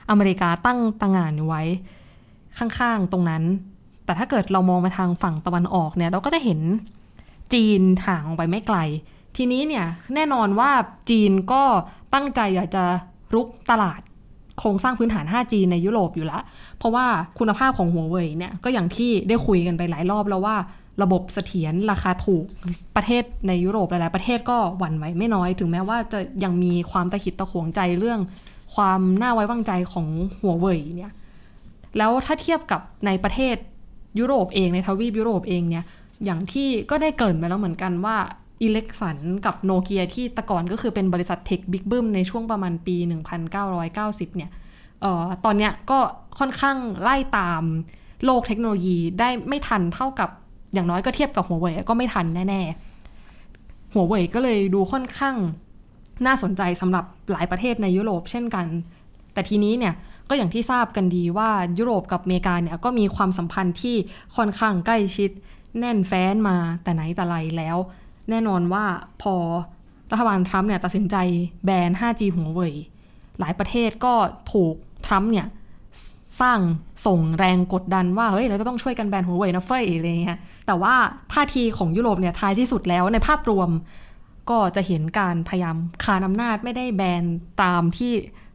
[0.10, 1.64] อเมริกาตั้งตังงานอยู่ไว้
[2.58, 3.44] ข้างๆตรงนั้น
[4.06, 6.60] แต่ถ้าเกิดเรามองไปทางฝั่งตะวันออกเนี่ยเราก็จะเห็น
[7.54, 8.78] จีนห่างออกไปไม่ไกล
[9.36, 10.72] ทีนี้เนี่ยแน่นอนว่า
[11.10, 11.64] จีนก็
[12.14, 12.84] ตั้งใจอยากจะ
[13.34, 14.02] รุกตลาด
[14.60, 16.44] โครงสร้างพื้นฐาน 5G ในยุโรปอยู่แล้ว
[16.78, 17.06] เพราะว่า
[17.40, 20.56] คุณภาพของหัวเว่ยเนี่ยก็อย่างที่ได้คุยกันไปหลายรอบแล้วว่า
[21.04, 22.46] ระบบเสถียรราคาถูก
[22.96, 28.20] ประเทศในยุโรปหลายๆประเทศก็หวั่นไหวไม่น้อย ถึงแม้ว่าจะยังมีความตะขิดตะขวงใจเรื่อง
[28.76, 30.08] ความน่าไว้วางใจของ
[30.42, 31.14] หัวเว่ยเนี่ย
[31.98, 33.56] แล้วถ้าเทียบกับในประเทศ
[34.20, 35.84] ยุโรปเองในทวีปยุโรปเองเนี่ย
[36.26, 38.18] อย่างที่ก็ได้เกินไปแล้วเหมือนกันว่า
[38.64, 42.96] อิเล็กสันกับโนเกียที่ตะก่อนก็คือเป็นบริษัทเทคบิ๊กบึ้มในช่วงประมาณปี
[43.66, 44.52] 1990 เนี่ย
[45.02, 46.00] เอ่อตอนเนี้ยก็
[46.40, 47.64] ค่อนข้างไล่ตาม
[48.26, 50.30] โลกเทคโนโลยีได้ไม่ทันเท่ากับ
[50.74, 55.36] อย่างน้อยก็เทียบกับหัวเว่ยก็ไม่ทันแน่ๆ หัวเว่ยก็เลยดูค่อนข้าง
[56.26, 58.66] น่าสนใจสำหรับหลายประเทศในยุโรปเช่นกัน
[59.34, 59.94] แต่ทีนี้เนี่ย
[60.30, 63.96] ก็อย่างที่ทราบกันดีว่ายุโรปกับอเมริกาเนี่ยก็มีความสัมพันธ์ที่
[64.38, 65.30] ค่อนข้างใกล้ชิด
[65.80, 67.78] แน่นแฟ้นมาแต่ไหนแต่ไรแล้ว
[68.30, 68.86] แน่นอนว่า
[69.22, 69.36] พอ
[70.12, 71.16] รัฐบาลทรัมป์เนี่ยตัดสินใจ
[71.66, 72.74] แบน 5G หัวเว่ย
[73.40, 74.14] หลายประเทศก็
[74.54, 75.48] ถูกทรัมป์เนี่ย
[76.42, 76.60] สร้าง
[77.06, 80.96] ส่งแรงกดดันว่าเฮ้ยเราจะต้องช่วยกันแบนหัวเว่ยนะเฟ้ยอะไรเงี้ยแต่ว่า
[81.34, 83.70] ท่าทีของยุโรปเนี่ยท้ายที่สุดแล้วในภาพรวม
[84.50, 87.24] ก็จะเห็นการพยายามคานอำนาจไม่ได้แบน
[87.64, 88.12] ตามที่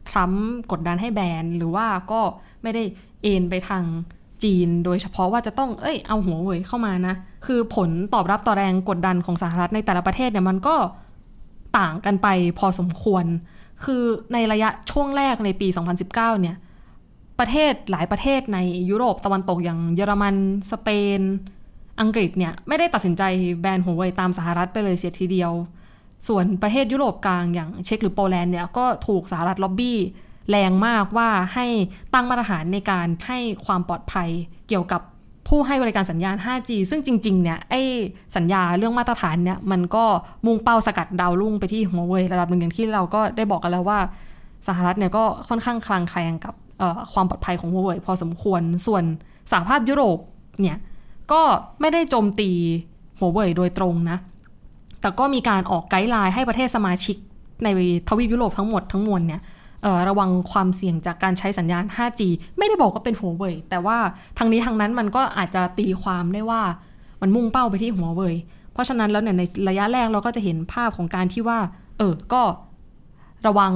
[0.09, 2.21] ทรัมป์กดดันให้แบนหรือว่าก็
[2.63, 2.83] ไม่ได้
[3.23, 3.83] เอ็นไปทาง
[4.43, 10.75] จีนโดยเฉพาะว่าจะต้องเอ้ยเอาหัวเว่ยเข้ามานะ คือผลตอบรับต่อแรงกดดันของสหรัฐในแต่ละประเทศเนี่ยมันก็
[11.79, 12.27] ต่างกันไป
[12.59, 13.25] พอสมควร
[13.83, 15.67] คือในระยะช่วงแรกในปี
[15.99, 16.55] 2019 เนี่ย
[17.39, 20.35] ประเทศหลายประเทศในยุโรปตะวันตกอย่างเยอรมัน
[20.71, 21.21] สเปน
[22.01, 23.23] อังกฤษเนี่ย ไม่ได้ตัดสินใจ
[23.61, 25.51] แบนหัวเว่ยตามสหรัฐไปเลยเสียทีเดียว
[26.27, 29.99] ส่วนประเทศยุโรปกลางอย่างเช็กหรือโปแลนด์เนี่ย ก็ถูกสหรัฐล็อบบี้
[30.49, 31.67] แรงมากว่าให้
[32.13, 34.29] ตั้งมาตรฐานในการให้ความปลอดภัย
[34.67, 35.01] เกี่ยวกับ
[35.53, 37.81] ผู้ให้บริการสัญญาณ 5G ซึ่งจริงๆ เนี่ย ไอ้
[38.35, 40.05] สัญญาเรื่องมาตรฐานเนี่ย มันก็
[40.45, 43.99] มุ่งเป้าสกัดดาวรุ่งไปที่หัวเว่ยระดับหนึ่งอย่างที่เราก็ได้บอกกันแล้วว่า
[44.67, 46.53] สหรัฐเนี่ยก็ค่อนข้างคลางแคลงกับ
[47.13, 49.03] ความปลอดภัยของหัวเว่ยพอสมควร ส่วน
[49.51, 50.17] สหภาพยุโรป
[50.61, 50.77] เนี่ย
[51.31, 51.41] ก็
[51.81, 52.49] ไม่ได้โจมตี
[53.19, 54.17] หัวเว่ยโดยตรงนะ
[55.01, 57.17] แต่ก็มีการออกไกด์ไลน์ให้ประเทศสมาชิก
[57.63, 57.67] ใน
[58.09, 59.41] ทวีปยุโรปทั้งหมดทั้งมวลเนี่ย
[60.09, 62.21] ระวังความเสี่ยงจากการใช้สัญญาณ 5G
[62.57, 63.97] ไม่ได้บอกว่าเป็นหัวเว่ยแต่ว่า
[64.37, 66.61] ทางนี้ทางนั้นมันก็อาจจะตีความได้ว่า
[67.21, 68.35] มันมุ่งเป้าไปที่หัวเว่ย
[68.73, 71.59] เพราะฉะนั้นแล้วเนี่ยในระยะแรกเราก็จะเห็นภาพของการที่ว่า
[71.97, 72.43] เออก็
[73.47, 73.73] ระวัง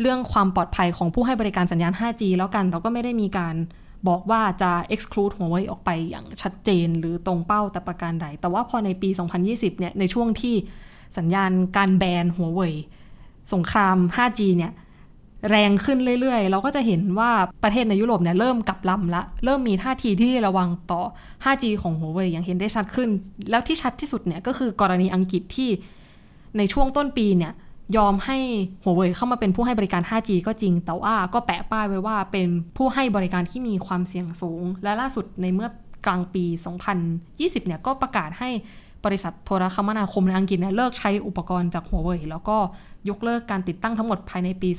[0.00, 3.54] เรื่องความปลอดภัยของผู้ให้บริการสัญญาณ 5G แล้วกันแต่ก็ไม่ได้มีการ
[4.08, 9.08] บอกว่าจะ exclude หัวเว่ยออกไปอย่างชัดเจนหรือตรงเป้าแต่ประการใด แต่ว่าพอในปี
[9.44, 10.54] 2020 เนี่ย ในช่วงที่
[11.18, 12.74] สัญญาณการแบนหัวเว่ย
[13.52, 14.72] สงคราม 5G เนี่ย
[15.50, 17.30] แรงขึ้นเรื่อยๆ เราก็จะเห็นว่า
[17.64, 21.00] ประเทศในยุโรปเนี่ยเริ่มกลับลำละ เริ่มมีท่าทีที่ระวังต่อ
[21.44, 23.08] 5G ของหัวเว่ยอย่างเห็นได้ชัดขึ้น
[23.50, 25.70] แล้วที่ชัดที่สุดเนี่ยก็คือกรณีอังกฤษที่
[26.58, 27.52] ในช่วงต้นปีเนี่ย
[27.96, 28.38] ยอมให้
[28.84, 32.46] หัวเว่ยเข้ามาเป็นผู้ให้บริการ 5G ก็จริง แต่ว่าก็แปะป้ายไว้ว่าเป็น
[32.76, 35.68] ผู้ให้บริการที่มีความเสี่ยงสูง และล่าสุดในเมื่อ
[36.06, 36.44] กลางปี
[37.06, 38.50] 2020 เนี่ยก็ประกาศให้
[39.04, 42.56] บริษัทโทรคมนาคมในอังกฤษเนี่ยเลิกใช้อุปกรณ์จากหัวเว่ยแล้วก็
[43.10, 44.70] ยกเลิกการติดตั้งทั้งหมดภายในปี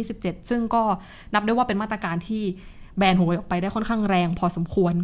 [0.00, 0.82] 2027 ซึ่งก็
[1.34, 2.42] นับได้ว่าเป็นมาตรการที่
[2.98, 4.94] แบนหัวยออกไปได้ค่อนข้างแรงพอสมควร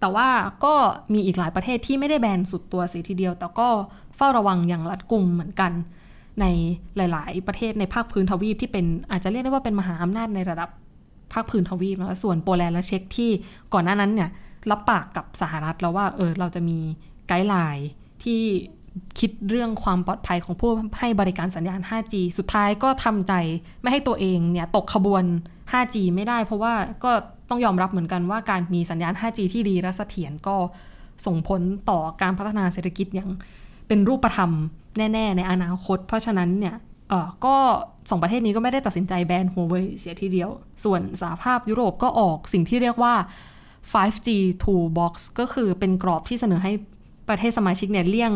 [0.00, 0.28] แต่ว่า
[0.64, 0.74] ก็
[1.14, 3.68] มีอีกหลายประเทศที่ไม่ได้แบนสุดตัวเสียทีเดียว แต่ก็
[4.16, 5.72] เฝ้าระวังอย่างรัดกุมเหมือนกัน
[6.40, 6.44] ใน
[6.96, 10.70] หลาย ๆ ประเทศในภาคพื้นทวีปที่เป็นอาจจะเรียกได้ว่าเป็นมหาอำนาจในระดับ
[11.32, 13.30] ภาคพื้นทวีปนะส่วนโปแลนด์และเช็กที่
[13.72, 14.30] ก่อนหน้านั้นเนี่ย
[14.70, 16.78] รับปากกับสหรัฐแล้วว่าเออเราจะมี
[17.26, 17.88] ไกด์ไลน์
[18.24, 18.42] ที่
[19.18, 23.32] คิดเรื่องความปลอดภัยของผู้ให้บริการสัญญาณ 5G สุดท้ายก็ทำใจ
[23.82, 25.24] ไม่ให้ตัวเองเนี่ยตกขบวน
[25.72, 26.74] 5G ไม่ได้ เพราะว่า
[27.04, 27.12] ก็
[27.50, 30.56] ต้องยอมรับเหมือนกันว่าการมีสัญญาณ 5G ที่ดีและเสถียรก็
[31.26, 33.30] ส่งผลต่อการพัฒนาเศรษฐกิจอย่าง
[33.88, 34.50] เป็นรูปธรรม
[34.96, 36.74] แน่ ๆ ในอนาคต เพราะฉะนั้นเนี่ย
[37.08, 37.56] เออก็
[38.10, 40.50] สองประเทศนี้ก็ไม่ได้ตัดสินใจแบนหัวเว่ยเสียทีเดียว
[40.84, 43.14] ส่วนสหภาพยุโรปก็ออกสิ่งที่เรียกว่า
[43.92, 44.28] 5G
[44.62, 46.72] Toolbox ก็คือเป็นกรอบที่เสนอให้
[47.28, 48.32] ประเทศสมาชิกเนี่ยเลี่ยง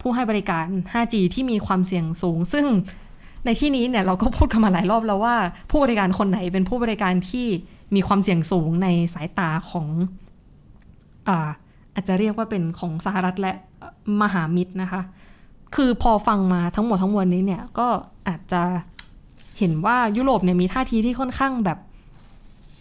[0.00, 2.66] ผู้ให้บริการ 5G ที่มีความเสี่ยงสูง ซึ่ง
[3.44, 5.36] ในที่นี้เนี่ยเราก็พูดกันมาหลายรอบแล้วว่า
[5.70, 7.46] ผู้บริการคนไหนเป็นผู้บริการที่
[7.94, 9.88] มีความเสี่ยงสูงในสายตาของ
[11.28, 11.48] อา
[11.94, 13.52] อาจจะเรียกว่าเป็นของสหรัฐและ
[14.22, 15.02] มหามิตรนะคะ
[15.74, 17.88] คือพอฟังมาทั้งหมดทั้งมวลนี้เนี่ยก็
[18.28, 18.62] อาจจะ
[19.58, 21.78] เห็นว่ายุโรปเนี่ยมีท่าทีที่ค่อนข้างแบบ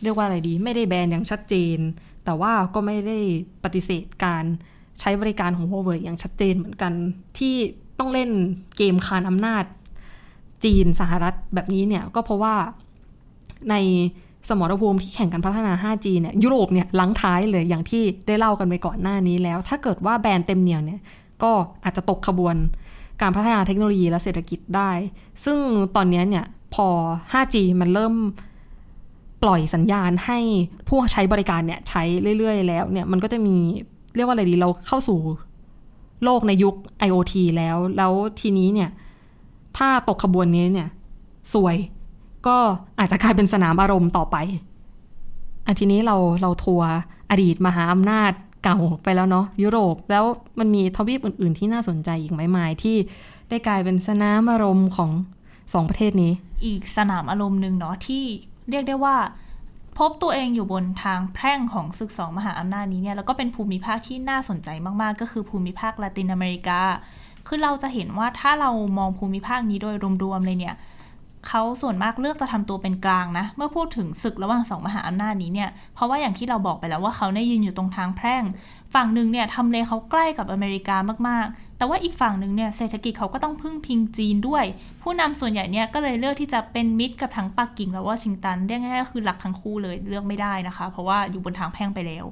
[0.04, 1.78] เรียกว่าอะไรดี ไม่ได้แบนอย่างชัดเจน
[2.26, 3.18] แต่ว่าก็ไม่ได้
[3.64, 4.44] ปฏิเสธการ
[5.00, 6.94] ใช้บริการของ Huawei อย่างชัดเจนเหมือนกัน
[7.38, 7.56] ที่
[8.00, 8.30] ต้องเล่น
[8.78, 9.64] เกมคานอำนาจ
[10.66, 12.56] จีนสหรัฐแบบนี้เนี่ย ก็เพราะว่า
[13.70, 13.76] ใน
[14.50, 21.02] สมรภูมิที่แข่งกันพัฒนา 5G เนี่ยยุโรปเนี่ยลังท้ายเลยอย่างที่ได้เล่ากันไปก่อนหน้านี้แล้ว ถ้าเกิดว่าแบรนด์เต็มเหนียวเนี่ย
[21.44, 21.52] ก็
[21.84, 22.56] อาจจะตกขบวน
[23.22, 24.92] การพัฒนาเทคโนโลยีและเศรษฐกิจได้
[25.46, 25.60] ซึ่ง
[25.96, 26.88] ตอนนี้เนี่ยพอ
[27.34, 28.14] 5G มันเริ่ม
[29.44, 30.40] ปล่อยสัญญาณให้
[30.88, 32.04] ผู้ใช้บริการเนี่ยใช้
[32.38, 33.58] เรื่อย ๆ แล้วเนี่ยมันก็จะมี
[34.18, 35.20] เรียกว่าอะไรดีเราเข้าสู่
[36.24, 36.76] โลกในยุค
[37.08, 38.90] IoT แล้ว แล้วทีนี้เนี่ย
[39.78, 40.90] ถ้าตกขบวนนี้เนี่ย
[41.54, 41.76] สวย
[42.48, 42.58] ก็
[43.00, 44.38] อาจจะกลายเป็นสนามอารมณ์ต่อไป
[45.66, 46.90] อันทีนี้เราเราทัวร์
[47.32, 48.32] อดีตมหาอำนาจ
[48.64, 50.26] เก่าไปแล้วเนาะยุโรป แล้ว
[50.60, 52.96] มันมีทวีปอื่น ๆ ที่น่าสนใจอีกไหมมายที่
[53.50, 55.12] ได้กลายเป็นสนามอารมณ์ของ
[55.74, 56.32] สองประเทศนี้
[56.66, 58.24] อีกสนามอารมณ์หนึ่งเนาะที่
[58.70, 59.16] เรียกได้ว่า
[59.98, 64.70] พบตัวเองอยู่บนทางแพร่งของศึกสองมหาอำนาจนี้เนี่ยแล้วก็เป็นภูมิภาคที่น่าสนใจ
[65.02, 66.82] มากๆ ก็คือภูมิภาคละตินอเมริกา
[67.48, 70.76] คือเราจะเห็นว่าถ้าเรามองภูมิภาคนี้โดยรวมๆเลยเนี่ย
[71.48, 78.44] เขาส่วนมากเลือกจะทำตัวเป็นกลางนะ เมื่อพูดถึงศึกระหว่างสองมหาอำนาจนี้เนี่ย เพราะว่าอย่างที่เราบอกไปแล้วว่าเขาเนี่ยยืนอยู่ตรงทางแพร่ง
[78.94, 84.66] ฝั่งหนึ่งเนี่ยทำเลเขาใกล้กับอเมริกามากๆ แต่ว่าอีกฝั่งหนึ่งเนี่ยเศรษฐกิจเขาก็ต้องพึ่งพิงจีนด้วย
[85.02, 92.26] ผู้นำส่วนใหญ่เนี่ยก็เลยเลือกที่จะเป็นมิตรกับทั้งปักกิ่งและวอชิงตันเรียกง่ายๆก็คือหลักทั้งคู่เลยเลือกไม่ได้นะคะ เพราะว่าอยู่บนทางแพ่งไปแล้ว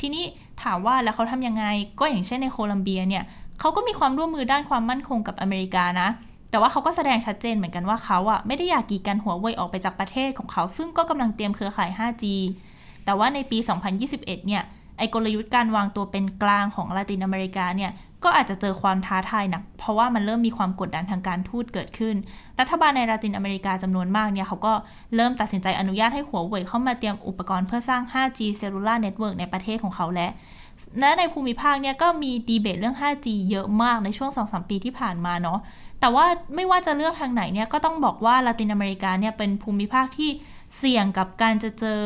[0.00, 0.24] ทีนี้
[0.62, 1.64] ถามว่าแล้วเขาทำยังไง
[2.00, 3.24] ก็อย่างเช่นในโคลัมเบียเนี่ย
[3.60, 6.08] เขาก็มีความร่วมมือด้านความมั่นคงกับอเมริกานะ
[6.50, 12.24] แต่ว่าเขาก็แสดงชัดเจนเหมือนกันว่าเขาอะไม่ได้อยากกีดกันหัวเว่ยออกไปจากประเทศของเขา ซึ่งก็กำลังเตรียมเครือข่าย 5G
[13.04, 13.58] แต่ว่าในปี
[14.02, 14.62] 2021 เนี่ย
[15.14, 17.92] กลยุทธ์การวางตัวเป็นกลางของลาตินอเมริกาเนี่ย
[18.24, 22.14] ก็อาจจะเจอความท้าทายหนัก เพราะว่ามันเริ่มมีความกดดันทางการทูตเกิดขึ้น
[22.60, 24.74] รัฐบาลในลาตินอเมริกาจำนวนมากเนี่ยเขาก็
[25.16, 30.28] เริ่มตัดสินใจอนุญาตให้หัวเว่ยเข้ามาเตรียมอุปกรณ์เพื่อสร้าง 5G cellular network ในประเทศของเขาและ
[31.00, 35.58] และในภูมิภาคเนี่ยก็มีดีเบตเรื่อง 5G เยอะมากในช่วง 2-3 ปีที่ผ่านมาเนาะ
[36.00, 40.30] แต่ว่าไม่ว่าจะเลือกทางไหนเนี่ยก็ต้องบอกว่าลาตินอเมริกาเนี่ยเป็นภูมิภาคที่
[40.78, 42.00] เสี่ยงกับการจะเจอ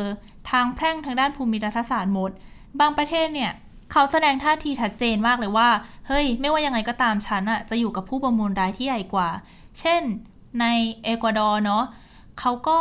[0.51, 2.31] ทางแพร่งทางด้านภูมิรัฐศาสตร์หมด
[2.79, 3.51] บางประเทศเนี่ย
[3.91, 5.69] เขาแสดงท่าทีชัดเจนมากเลยว่า
[6.07, 9.29] เฮ้ย ไม่ว่ายังไงก็ตามฉันอะจะอยู่กับผู้ประมูลรายที่ใหญ่กว่า
[9.79, 10.01] เช่น
[10.59, 10.65] ใน
[11.03, 11.83] เอกวาดอร์เนาะ
[12.39, 12.79] เขาก็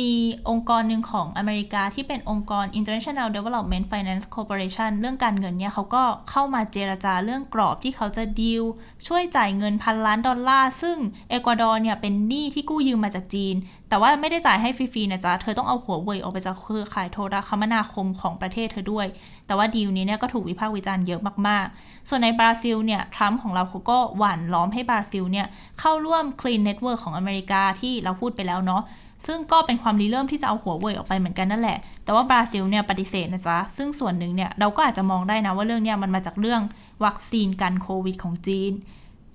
[0.00, 0.14] มี
[0.48, 8.64] องค์กรหนึ่งของอเมริกาที่เป็นองค์กร International Development Finance Corporation เรื่องการเงินเนี่ยเขาก็เข้ามาเจรจาเรื่องกรอบที่เขาจะดีล
[9.06, 10.98] ช่วยจ่ายเงินพันล้านดอลลาร์ ซึ่ง
[11.30, 13.54] เอกวาดอร์เนี่ยเป็นหนี้ที่กู้ยืมมาจากจีน
[13.88, 19.06] แต่ว่าไม่ได้จ่ายให้ฟรีๆนะจ๊ะ เธอต้องเอาหัวเว่ยออกไปจากเครือข่ายโทรคมนาคมของประเทศเธอด้วย
[19.46, 25.46] แต่ว่าดีลนี้เนี่ยก็ถูกวิพากษ์วิจารณ์เยอะมากๆ ส่วนในบราซิลเนี่ยทรัมป์ของเราเขาก็หว่านล้อมให้บราซิลเนี่ย
[25.80, 28.82] เข้าร่วม Clean Network ของอเมริกาที่เราพูดไปแล้วเนาะ
[29.26, 36.60] ซึ่งก็เป็นความริเริ่มที่จะเอาหัวเว่ยออกไปเหมือนกันนั่นแหละ แต่ว่าบราซิลเนี่ยปฏิเสธนะจ๊ะ ซึ่งส่วนหนึ่งเนี่ยเราก็อาจจะมองได้นะว่าเรื่องเนี้ยมันมาจากเรื่อง
[37.04, 38.72] วัคซีนกันโควิดของจีน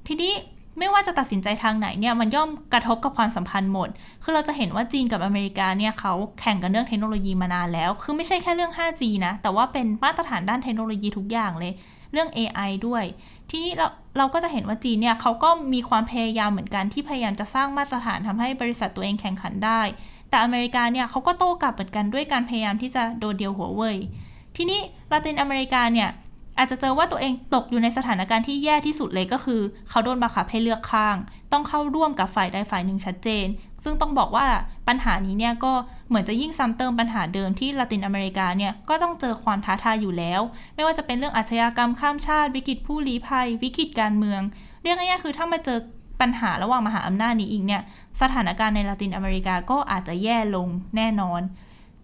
[0.07, 0.33] ทีนี้
[0.79, 3.89] ไม่ว่าจะตัดสินใจทางไหนเนี่ยมันย่อมกระทบกับความสัมพันธ์หมด
[4.23, 11.73] คือเราจะเห็นว่าจีนกับอเมริกาเนี่ยเขาแข่งกันเรื่องเทคโนโลยีมานานแล้ว คือไม่ใช่แค่เรื่อง 5G นะ แต่ว่าเป็นมาตรฐานด้านเทคโนโลยีทุกอย่างเลย
[12.11, 13.03] เรื่อง AI ด้วย
[13.49, 19.81] ทีนี้เราเราก็จะเห็นว่าจีนเนี่ยเขาก็มีความพยายามเหมือนกันที่พยายามจะสร้างมาตรฐานทำให้บริษัทตัวเองแข่งขันได้
[20.29, 23.97] แต่อเมริกาเนี่ยเขาก็โต้กลับเหมือนกันด้วยการพยายามที่จะโดดเดียวหัวเว่ย
[24.55, 24.79] ทีนี้
[25.11, 26.09] ลาตินอเมริกาเนี่ย
[26.61, 31.17] อาจจะเจอว่าตัวเองตกอยู่ในสถานการณ์ที่แย่ที่สุดเลยก็คือ เขาโดนบังคับให้เลือกข้าง
[31.51, 33.45] ต้องเข้าร่วมกับฝ่ายใดฝ่ายหนึ่งชัดเจน
[33.83, 34.45] ซึ่งต้องบอกว่า
[34.87, 35.73] ปัญหานี้เนี่ยก็
[36.09, 40.41] เหมือนจะยิ่งซ้ำเติมปัญหาเดิมที่ลาตินอเมริกาเนี่ยก็ต้องเจอความท้าทายอยู่แล้ว
[40.75, 44.41] ไม่ว่าจะเป็นเรื่องอาชญากรรมข้ามชาติ วิกฤตผู้ลี้ภัย วิกฤตการเมือง
[44.83, 45.79] เรียกง่ายๆคือถ้ามาเจอ
[46.21, 47.81] ปัญหาระหว่างมหาอำนาจนี้อีกเนี่ย
[48.21, 51.41] สถานการณ์ในลาตินอเมริกาก็อาจจะแย่ลงแน่นอน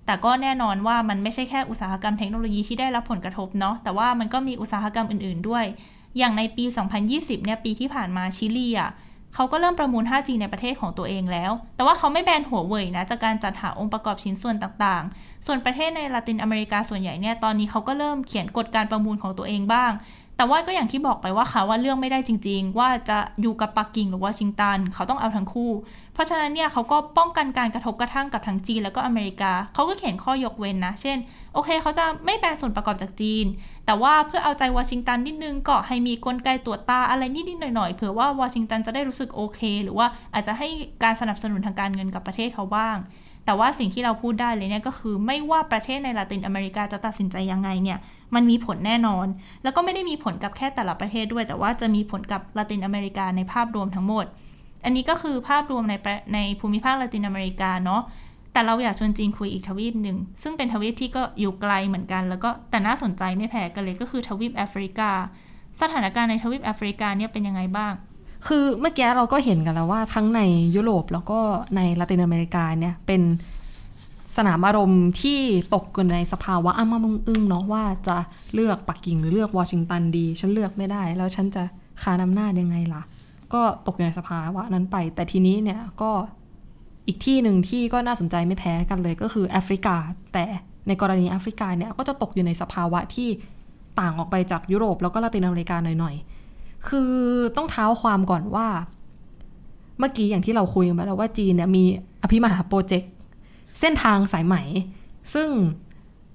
[0.07, 5.65] แต่ก็แน่นอนว่ามันไม่ใช่แค่อุตสาหกรรมเทคโนโลยีที่ได้รับผลกระทบเนาะแต่ว่ามันก็มีอุตสาหกรรมอื่น ๆ ด้วย
[6.17, 6.65] อย่างในปี
[7.05, 8.91] 2020 เนี่ยปีที่ผ่านมาชิลีอะ
[9.35, 19.91] เขาก็เริ่มประมูล 5G ในประเทศของตัวเองแล้ว แต่ว่าเขาไม่แบนหัวเว่ยนะ จากการจัดหาองค์ประกอบชิ้นส่วนต่างๆ ส่วนประเทศในลาตินอเมริกาส่วนใหญ่เนี่ย ตอนนี้เขาก็เริ่มเขียนกฎการประมูลของตัวเองบ้าง
[20.37, 25.71] แต่ว่าก็อย่างที่บอกไปว่าค่ะว่าเรื่องไม่ได้จริง ๆ ว่าจะอยู่กับปักกิ่งหรือวอชิงตัน เขาต้องเอาทั้งคู่
[26.13, 31.17] เพราะฉะนั้นเนี่ยเขาก็ป้องกันการกระทบกระทั่งกับทั้งจีนแล้วก็อเมริกา เขาก็เขียนข้อยกเว้นนะ เช่น
[31.53, 33.45] โอเค เขาจะไม่แบนส่วนประกอบจากจีน
[33.85, 40.67] แต่ว่าเพื่อเอาใจวอชิงตันนิดนึงก็ให้มีกลไกตรวจตาอะไรนิดๆหน่อยๆเผื่อว่าวอชิงตันจะได้รู้สึกโอเค หรือว่าอาจจะให้
[41.03, 42.97] การสนับสนุนทางการเงินกับประเทศเขาบ้าง
[43.47, 47.97] แต่ว่าสิ่งที่เราพูดได้เลยเนี่ยก็คือไม่ว่าประเทศในลาตินอเมริกาจะตัดสินใจยังไงเนี่ย
[48.35, 49.27] มันมีผลแน่นอน
[49.63, 54.25] แล้วก็ไม่ได้มีผลกับแค่แต่ละประเทศด้วย แต่ว่าจะมีผลกับลาตินอเมริกาในภาพรวมทั้งหมด
[54.85, 55.93] อันนี้ก็คือภาพรวมใน
[56.33, 58.01] ในภูมิภาคลาตินอเมริกาเนาะ
[58.53, 65.11] แต่เราอยากชวนจีนคุยอีกทวีปหนึ่งซึ่งเป็นทวีปที่ก็อยู่ไกลเหมือนกัน แล้วก็แต่น่าสนใจไม่แพ้กันเลยก็คือทวีปแอฟริกา
[65.81, 67.93] สถานการณ์ในทวีปแอฟริกาเนี่ยเป็นยังไงบ้าง
[68.47, 70.41] คือเมื่อกี้เราก็เห็นกันแล้วว่าทั้งใน
[70.75, 71.39] ยุโรปแล้วก็
[71.75, 73.21] ในลาตินอเมริกาเนี่ยเป็น
[74.37, 75.39] สนามอารมณ์ที่
[75.73, 78.17] ตกอยู่ในสภาวะอ้ามามึงอึ้งเนาะว่าจะ
[78.53, 81.63] เลือกปักกิ่งหรือเลือกวอชิงตันดี ฉันเลือกไม่ได้ แล้วฉันจะ
[82.03, 83.03] คานอำนายังไงล่ะ
[83.53, 86.11] ก็ตกอยู่ในสภาวะนั้นไป แต่ทีนี้เนี่ยก็
[87.07, 89.95] อีกที่หนึ่งที่ก็น่าสนใจไม่แพ้กันเลยก็คือแอฟริกา
[90.33, 90.45] แต่
[90.87, 93.29] ในกรณีแอฟริกาเนี่ยก็จะตกอยู่ในสภาวะที่
[93.99, 96.36] ต่างออกไปจากยุโรปแล้วก็ลาตินอเมริกาหน่อยๆ
[96.89, 97.11] คือ
[97.57, 98.67] ต้องเท้าความก่อนว่า
[99.99, 101.83] เมื่อกี้อย่างที่เราคุยกันไปแล้วว่าจีนเนี่ยมี
[102.21, 103.11] อภิมหาโปรเจกต์
[103.79, 104.55] เส้นทางสายไหม
[105.33, 105.49] ซึ่ง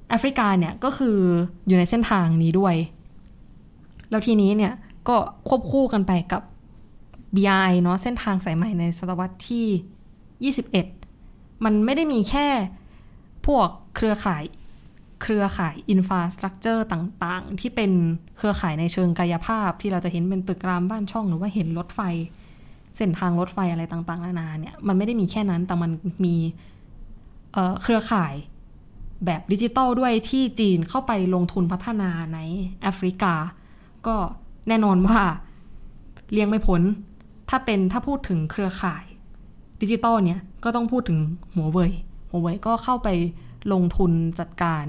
[0.08, 1.18] แอฟริกาเนี่ยก็คือ
[1.66, 2.74] อยู่ในเส้นทางนี้ด้วย
[4.10, 4.72] แล้วทีนี้เนี่ย
[5.08, 5.16] ก็
[5.48, 6.42] ควบคู่กันไปกับ
[7.36, 10.52] BI เนาะเส้นทางสายใหม่ในศตวรรษที่
[10.92, 12.46] 21 มันไม่ได้มีแค่
[13.46, 14.42] พวกเครือข่าย
[15.22, 17.92] เครือข่ายอินฟาสตรักเจอร์ต่างๆ ที่เป็น
[18.36, 22.00] เครือข่ายในเชิงกายภาพ ที่เราจะเห็นเป็นตึกรามบ้านช่องหรือว่าเห็นรถไฟ
[22.96, 25.90] เส้นทางรถไฟอะไรต่างๆนานาเนี่ยมันไม่ได้มีแค่นั้นแต่มัน
[26.24, 26.36] มี
[27.52, 28.34] เครือข่าย
[29.24, 32.38] แบบดิจิตอลด้วยที่จีนเข้าไปลงทุนพัฒนาใน
[32.82, 33.34] แอฟริกา
[34.06, 34.16] ก็
[34.68, 35.18] แน่นอนว่า
[36.32, 36.82] เลี่ยงไม่พ้น
[37.50, 39.04] ถ้าเป็นถ้าพูดถึงเครือข่าย
[39.82, 41.18] ดิจิตอลเนี่ยก็ต้องพูดถึง
[41.54, 41.92] หัวเว่ย
[42.30, 43.08] หัวเว่ยก็เข้าไป
[43.72, 44.84] ลงทุนจัดการ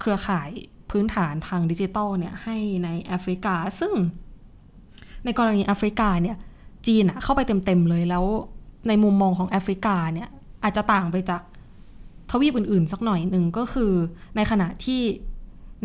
[0.00, 0.50] เครือข่าย
[0.90, 3.92] พื้นฐานทางดิจิตอลเนี่ยให้ในแอฟริกา ซึ่ง
[5.24, 6.36] ในกรณีแอฟริกาเนี่ย
[6.86, 8.24] จีนอะเข้าไปเต็มๆเลยแล้ว
[8.88, 10.28] ในมุมมองของแอฟริกาเนี่ย
[10.62, 11.42] อาจจะต่างไปจาก
[12.30, 13.92] ทวีปอื่นๆ สักหน่อยหนึ่งก็คือ
[14.36, 15.02] ในขณะที่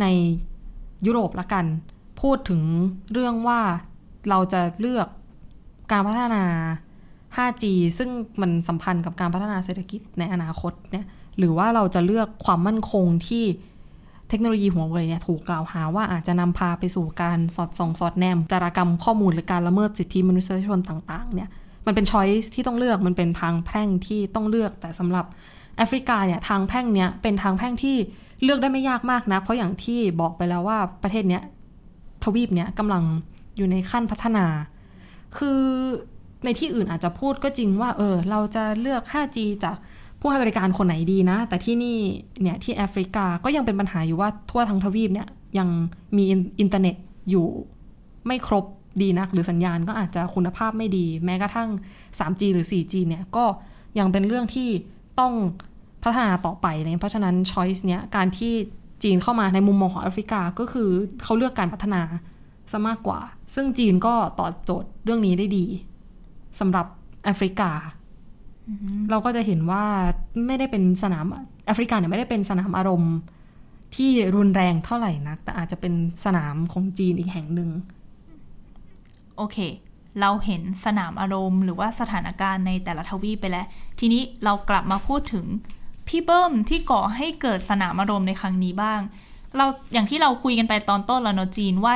[0.01, 0.05] ใน
[1.05, 1.65] ยุโรปละกัน
[2.21, 2.61] พูดถึง
[3.13, 3.61] เรื่องว่า
[4.29, 5.07] เราจะเลือก
[5.91, 6.43] การพัฒนา
[7.37, 7.63] 5G
[7.97, 8.09] ซึ่ง
[8.41, 11.05] มันสัมพันธ์กับการพัฒนาเศรษฐกิจในอนาคตเนี่ย
[11.37, 13.45] หรือว่าเราจะเลือกความมั่นคงที่
[14.29, 21.49] เทคโนโลยีหัวเว่ยเนี่ยถูกกล่าวหาว่าอาจจะนำพาไปสู่การสอดส่อง สอดแนมจารกรรมข้อมูลหรือการละเมิดสิทธิมนุษยชนต่างๆเนี่ย
[21.85, 25.25] มันเป็น choice ที่ต้องเลือกมันเป็นทางแพร่งที่ต้องเลือกแต่สำหรับ
[25.77, 27.95] แอฟริกาเนี่ยทางแพร่งเนี้ยเป็นทางแพร่งที่
[28.43, 31.43] เลือกได้ไม่ยากมากนะ เพราะอย่างที่บอกไปแล้วว่าประเทศเนี้ย
[32.23, 33.03] ทวีปเนี้ยกำลัง
[33.57, 34.45] อยู่ในขั้นพัฒนา
[35.37, 35.61] คือ
[36.45, 39.75] ในที่อื่นอาจจะพูดก็จริงว่า เออ เราจะเลือก 5G จาก
[40.25, 41.97] ผู้ให้บริการคนไหนดีนะ แต่ที่นี่
[42.41, 45.69] เนี่ยที่แอฟริกาก็ยังเป็นปัญหาอยู่ว่าทั่วทั้งทวีปเนี่ยยัง
[46.17, 46.23] มี
[46.59, 46.95] อินเทอร์เน็ต
[47.29, 47.45] อยู่
[48.27, 48.65] ไม่ครบ
[49.01, 51.69] ดีนัก หรือสัญญาณก็อาจจะคุณภาพไม่ดี แม้กระทั่ง
[52.19, 53.45] 3G หรือ 4G เนี่ยก็
[53.99, 54.69] ยังเป็นเรื่องที่
[55.19, 55.33] ต้อง
[56.03, 58.53] พัฒนาต่อไปเลยเพราะฉะนั้น choice เนี่ยการที่
[59.03, 60.89] จีนเข้ามาในมุมมองของแอฟริกาก็คือ
[61.23, 62.01] เขาเลือกการพัฒนา
[62.71, 63.19] ซะมากกว่า
[63.55, 65.65] ซึ่งจีนก็ตอบโจทย์เรื่องนี้ได้ดี
[66.59, 66.85] สำหรับ
[67.23, 67.71] แอฟริกา
[69.09, 69.83] เราก็จะเห็นว่า
[70.47, 71.25] ไม่ได้เป็นสนาม
[71.65, 73.15] แอฟริกาเนี่ยไม่ได้เป็นสนามอารมณ์
[73.95, 75.93] ที่รุนแรงเท่าไหร่นัก แต่อาจจะเป็น
[76.25, 77.69] สนามของจีนอีกแห่งหนึ่ง
[79.37, 79.57] โอเค
[80.19, 83.67] เราเห็นสนามอารมณ์ หรือว่าสถานการณ์ในแต่ละทวีปไปแล้ว
[83.99, 85.45] ทีนี้เรากลับมาพูดถึง
[86.07, 88.99] พี่เบิ้มที่ก่อให้เกิดสนามอารมณ์ในครั้งนี้บ้าง
[89.57, 91.95] เราอย่างที่เราคุยกันไปตอนต้นแล้วเนาะจีนว่า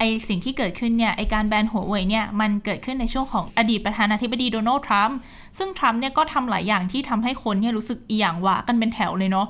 [0.00, 5.18] ไอสิ่งที่เกิดขึ้นเนี่ยไอการแบนหัวเว่ยเนี่ยมันเกิดขึ้นในช่วงของอดีตประธานาธิบดีโดนัลด์ทรัมป์
[5.58, 9.46] ซึ่งทรัมป์เนี่ยก็ทำหลายอย่างที่ทำให้คนเนี่ยรู้สึกอีหยังหวะกันเป็นแถวเลยเนาะ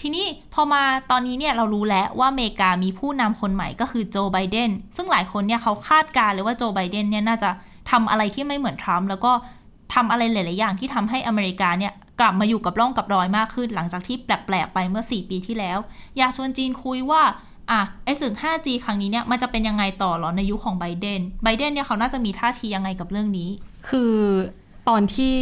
[0.00, 7.50] ทีนี้พอมาตอนนี้เนี่ยเรารู้แล้วว่าอเมริกามีผู้นำคนใหม่ก็คือโจไบเดนซึ่งหลายคนเนี่ยเขาคาดการเลยว่าโจไบเดนเนี่ยน่าจะ
[7.90, 9.32] ทำอะไรที่ไม่เหมือนทรัมป์แล้วก็
[9.94, 15.78] ทำอะไรหลาย ๆ อย่างที่ทำให้อเมริกาเนี่ยกลับมาอยู่กับร่องกับรอยมากขึ้น หลังจากที่แปลก ๆ ไปเมื่อ 4 ปีที่แล้ว
[16.18, 17.22] อยากชวนจีนคุยว่า
[17.70, 23.48] อะไอศึก 5G ครั้งนี้เนี่ยมันจะเป็นยังไงต่อหรอในยุคของไบเดนไบเดนเนี่ยเขาน่าจะมีท่าทียังไงกับเรื่องนี้
[23.88, 24.14] คือ
[24.88, 25.34] ตอนที่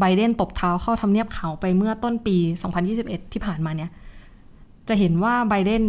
[0.00, 2.36] ไบเดนตบเท้าเข้าทำเนียบขาวไปเมื่อต้นปี
[2.84, 3.90] 2021 ที่ผ่านมาเนี่ย
[4.88, 5.84] จะเห็นว่าไบเดน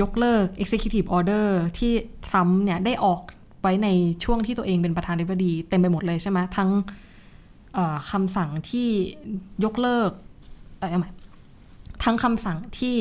[0.00, 1.46] ยกเลิก Executive Order
[1.78, 1.92] ที่
[2.26, 3.20] ทรัมป์เนี่ยได้ออก
[3.62, 3.88] ไว้ใน
[4.24, 6.70] ช่วงที่ตัวเองเป็นประธานาธิบดี เต็มไปหมดเลยใช่ไหมทั้ง
[8.10, 8.88] คำสั่งที่
[9.64, 10.10] ยกเลิก
[10.80, 11.10] ออไม่
[12.04, 12.96] ทั้งคำสั่งที่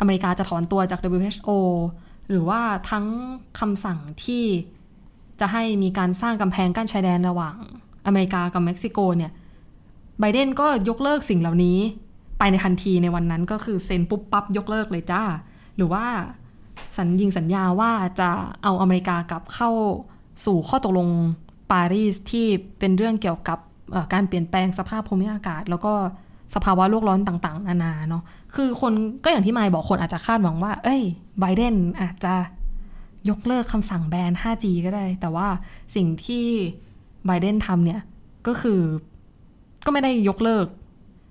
[0.00, 1.50] อเมริกาจะถอนตัวจาก WHO
[2.28, 3.06] หรือว่าทั้ง
[3.60, 4.44] คำสั่งที่
[5.40, 7.56] จะให้มีการสร้างกำแพงกั้นชายแดนระหว่าง
[8.06, 9.32] อเมริกากับเม็กซิโกเนี่ย
[10.20, 11.78] ไบเดนก็ยกเลิกสิ่งเหล่านี้
[12.38, 15.22] ไปในทันทีในวันนั้นก็คือเซ็นปุ๊บปั๊บยกเลิกเลยจ้า
[15.76, 16.04] หรือว่า
[16.96, 18.30] สัญญิงสัญญาว่าจะ
[18.62, 19.70] เอาอเมริกากลับเข้า
[20.44, 21.08] สู่ข้อตกลง
[21.72, 22.46] ปารีสที่
[22.78, 23.58] เป็นเรื่องเกี่ยวกับ
[24.12, 25.92] การเปลี่ยนแปลงสภาพภูมิอากาศ แล้วก็
[26.54, 28.22] สภาวะโลกร้อนต่าง ๆ นานาเนาะ
[28.54, 28.92] คือคน
[29.24, 31.02] ก็อย่างที่ไมค์บอกคนอาจจะคาดหวังว่า เอ้ย
[31.40, 32.34] ไบเดนอาจจะ
[33.28, 35.48] ยกเลิกคำสั่งแบน 5G ก็ได้ แต่ว่า
[35.94, 36.46] สิ่งที่
[37.26, 38.00] ไบเดนทำเนี่ย
[38.46, 38.80] ก็คือ
[39.84, 40.66] ก็ไม่ได้ยกเลิก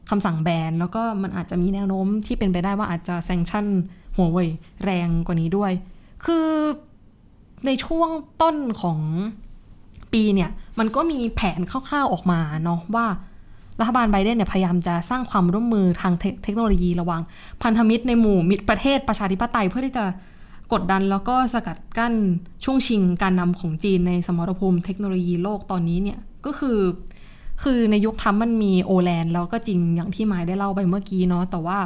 [0.09, 3.65] คำสั่งแบน แล้วก็มันอาจจะมีแนวโน้มที่เป็นไปได้ว่าอาจจะแซงชั่น
[4.15, 4.49] หัวเว่ย
[4.83, 5.71] แรงกว่านี้ด้วย
[6.25, 6.47] คือ
[7.65, 8.09] ในช่วง
[8.41, 8.99] ต้นของ
[10.13, 13.05] ปีเนี่ย มันก็มีแผนคร่าวๆออกมาเนาะว่า
[13.79, 17.21] รัฐบาลไบเดนเนี่ยพยายามจะสร้างความร่วมมือทางเทคโนโลยีระหว่าง
[17.63, 20.05] พันธมิตรในหมู่มิตรประเทศประชาธิปไตย เพื่อที่จะ
[20.73, 22.13] กดดันแล้วก็สกัดกั้น
[22.63, 26.79] ช่วงชิงการนำของจีนในสมรภูมิเทคโนโลยีโลกตอนนี้เนี่ยก็คือ
[27.63, 31.77] คือในยุคทัมมันมีโอแลนด์แล้วก็จริงอย่างที่หมายได้เล่าไปเมื่อกี้เนาะแต่ว่า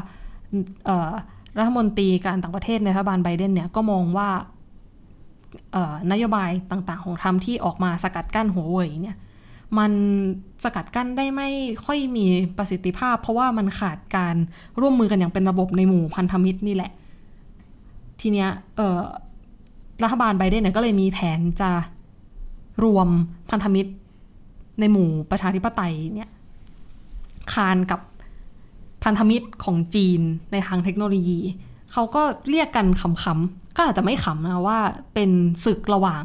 [1.57, 4.29] รัฐมนตรีการต่างประเทศในรัฐบาลไบเดนเนี่ยก็มองว่า
[6.11, 9.17] นโยบายต่างๆ ของทรัมที่ออกมาสกัดกั้นหัวเว่ยเนี่ย
[9.77, 9.91] มัน
[10.63, 11.49] สกัดกั้นได้ไม่
[11.85, 12.25] ค่อยมี
[12.57, 14.35] ประสิทธิภาพ เพราะว่ามันขาดการ
[14.81, 16.91] ร่วมมือกันอย่างเป็นระบบในหมู่พันธมิตรนี่แหละ
[18.21, 18.49] ทีเนี้ย
[20.03, 21.71] รัฐบาลไบเดนเนี่ยก็เลยมีแผนจะ
[22.83, 23.07] รวม
[23.49, 23.91] พันธมิตร
[24.79, 26.29] ในหมู่ประชาธิปไตยเนี่ย
[27.53, 27.99] คานกับ
[29.03, 31.39] พันธมิตรของจีนในทางเทคโนโลยี
[31.91, 34.79] เขาก็เรียกกันขำๆก็อาจจะไม่ขำนะว่า
[35.13, 35.29] เป็น
[35.65, 36.21] ศึกระหว่าง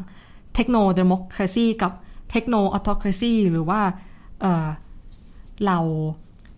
[0.55, 0.87] เทคโนโล
[1.57, 1.93] ยีกับ
[2.33, 3.81] เทคโนออโตครซีหรือว่า
[5.63, 5.81] เหล่า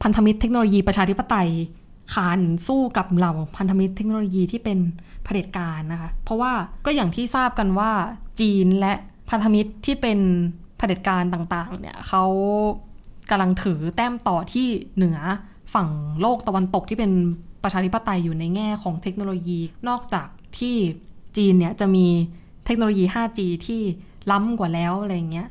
[0.03, 1.51] พันธมิตรเทคโนโลยีประชาธิปไตย
[2.15, 4.79] ขานสู้กับเหล่าพันธมิตรเทคโนโลยีที่เป็น
[5.25, 6.53] เผด็จการนะคะ เพราะว่า
[6.85, 7.91] ก็อย่างที่ทราบกันว่า
[8.41, 8.93] จีนและ
[9.31, 10.19] พันธมิตรที่เป็น
[10.77, 12.25] เผด็จการต่างๆ เนี่ยเขา
[13.31, 15.19] กำลังถือแต้มต่อที่เหนือ
[15.75, 15.89] ฝั่ง
[16.21, 17.13] โลกตะวันตกที่เป็น
[17.63, 20.77] ประชาธิปไตยอยู่ในแง่ของเทคโนโลยี นอกจากที่
[21.37, 22.07] จีนเนี่ยจะมี
[22.67, 23.81] เทคโนโลยี 5G ที่
[24.31, 25.49] ล้ำกว่าแล้วอะไรเงี้ย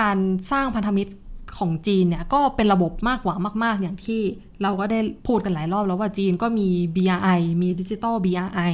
[0.00, 0.18] การ
[0.52, 1.12] สร้างพันธมิตร
[1.58, 4.20] ของจีนเนี่ยก็เป็นระบบมากกว่ามาก ๆ อย่างที่
[4.62, 8.72] เราก็ได้พูดกันหลายรอบแล้วว่าจีนก็มี BRI มีดิจิตอล BRI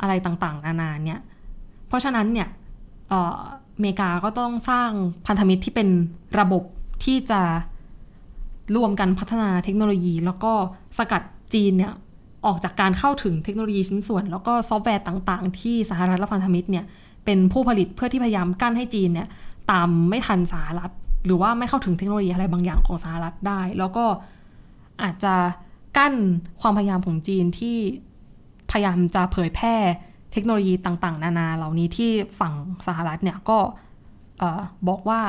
[0.00, 1.20] อะไรต่างๆ นานาเนี่ย
[1.88, 2.48] เพราะฉะนั้นเนี่ย
[3.12, 3.14] อ
[3.80, 4.90] เมริกาก็ต้องสร้าง
[5.26, 5.88] พันธมิตรที่เป็น
[6.38, 6.62] ระบบ
[7.04, 7.40] ที่จะ
[8.76, 10.52] ร่วมกันพัฒนาเทคโนโลยี แล้วก็
[10.98, 11.22] สกัด
[11.54, 11.92] จีนเนี่ย
[12.46, 16.84] ออกจากการเข้าถึงเทคโนโลยีชิ้นส่วน แล้วก็ซอฟต์แวร์ต่าง ๆ ที่สหรัฐและพันธมิตรเนี่ย
[17.24, 19.28] เป็นผู้ผลิตเพื่อที่พยายามกั้นให้จีนเนี่ย
[19.70, 20.90] ตามไม่ทันสหรัฐ
[21.24, 24.04] หรือว่าไม่เข้าถึงเทคโนโลยีอะไรบางอย่างของสหรัฐได้ แล้วก็
[25.02, 25.34] อาจจะ
[25.96, 26.14] กั้น
[26.60, 27.76] ความพยายามของจีนที่
[28.70, 29.74] พยายามจะเผยแพร่
[30.32, 32.10] เทคโนโลยีต่าง ๆ นานาเหล่านี้ที่
[32.40, 32.54] ฝั่ง
[32.86, 33.58] สหรัฐเนี่ยก็
[34.88, 35.20] บอกว่า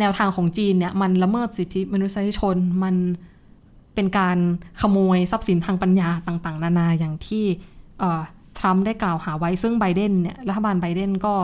[0.00, 2.96] แนวทางของจีนเนี่ยมันละเมิดสิทธิมนุษยชนมัน
[3.94, 4.38] เป็นการ
[4.80, 7.44] ขโมยทรัพย์สินทางปัญญาต่างๆ นานาอย่างที่
[8.58, 11.34] ทรัมป์ได้กล่าวหาไว้ซึ่งไบเดนเนี่ยรัฐบาลไบเดนก็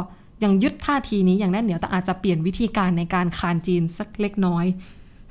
[0.43, 4.64] ยังยึดท่าทีนี้อย่างแน่นเหนียวแต่อาจจะเปลี่ยนวิธีการในการคานจีนสักเล็กน้อย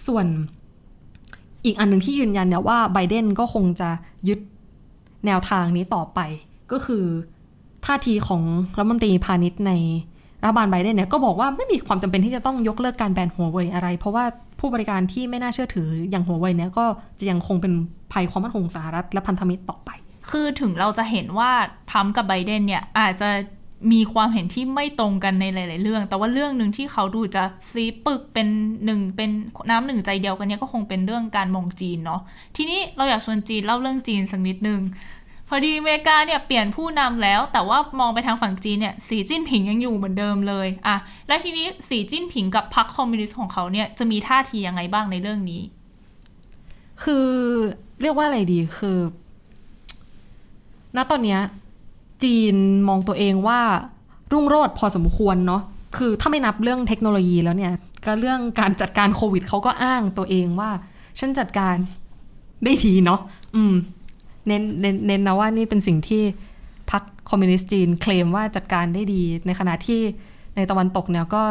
[0.08, 0.26] ส่วน
[1.66, 3.90] อีกอันหนึ่งที่ยืนยันเนี่ยว่าไบเดนก็คงจะ
[4.28, 4.40] ยึด
[5.26, 6.20] แนวทางนี้ต่อไป
[6.72, 7.06] ก็คือ
[7.86, 8.44] ท่าทีของ
[8.78, 9.72] รัฐมนตรีพาณิชย์ใน
[10.42, 14.26] รัฐบาลไบเดนเนี่ยก็บอกว่าไม่มีความจำเป็นที่จะต้องยกเลิกการแบนหัวเว่ยอะไร เพราะว่า
[14.60, 16.86] ผู้บริการที่ไม่น่าเชื่อถืออย่างหัวเว่ยเนี่ยก็
[17.20, 17.74] จะยังคงเป็น
[18.12, 19.90] ภัยความมั่นคงสหรัฐและพันธมิตรต่อไป
[20.30, 21.52] คือถึงเราจะเห็นว่า
[21.90, 23.30] ทรัมป์กับไบเดนเนี่ยอาจจะ
[23.92, 28.48] มีความเห็นที่ไม่ตรงกันในหลาย ๆ เรื่อง แต่ว่าเรื่องหนึ่งที่เขาดูจะซีปึกเป็น
[28.86, 29.30] หนึ่งเป็น
[29.70, 32.22] น้ำหนึ่งใจเดียวกันเนี่ยก็คงเป็นเรื่องการมองจีนเนาะ
[32.58, 34.82] ทีนี้เราอยากชวนจีนเล่าเรื่องจีนสักนิดนึง
[35.48, 40.96] พอดีอเมริกาเนี่ยเปลี่ยนผู้นำแล้ว แต่ว่ามองไปทางฝั่งจีนเนี่ยสีจิ้นผิงยังอยู่เหมือนเดิมเลยอะ
[41.28, 45.62] และทีนี้สีจิ้นผิงกับพรรคคอมมิวนิสต์ของเขาเนี่ยจะมีท่าทียังไงบ้างในเรื่องนี้
[47.04, 47.28] คือ
[48.02, 49.00] เรียกว่าอะไรดีคือ
[50.96, 51.42] ณตอนเนี้ย
[52.24, 52.56] จีน
[52.88, 53.60] มองตัวเองว่า
[54.32, 55.62] รุ่งโรจน์พอสมควรเนาะ
[55.98, 57.74] คือถ้าไม่นับเรื่องเทคโนโลยีแล้วเนี่ย
[58.06, 60.70] ก็เรื่องการจัดการโควิดเขาก็อ้างตัวเองว่า
[61.20, 61.76] ฉันจัดการ
[62.64, 63.20] ได้ดีเนาะ
[63.56, 63.74] อืม
[64.48, 66.24] เน้นเน้นเน้นนะว่านี่เป็นสิ่งที่
[66.92, 70.00] พรรคคอมมิวนิสต์จีน เคลมว่าจัดการได้ดี ในขณะที่
[70.56, 71.44] ในตะวันตกเนี่ยก็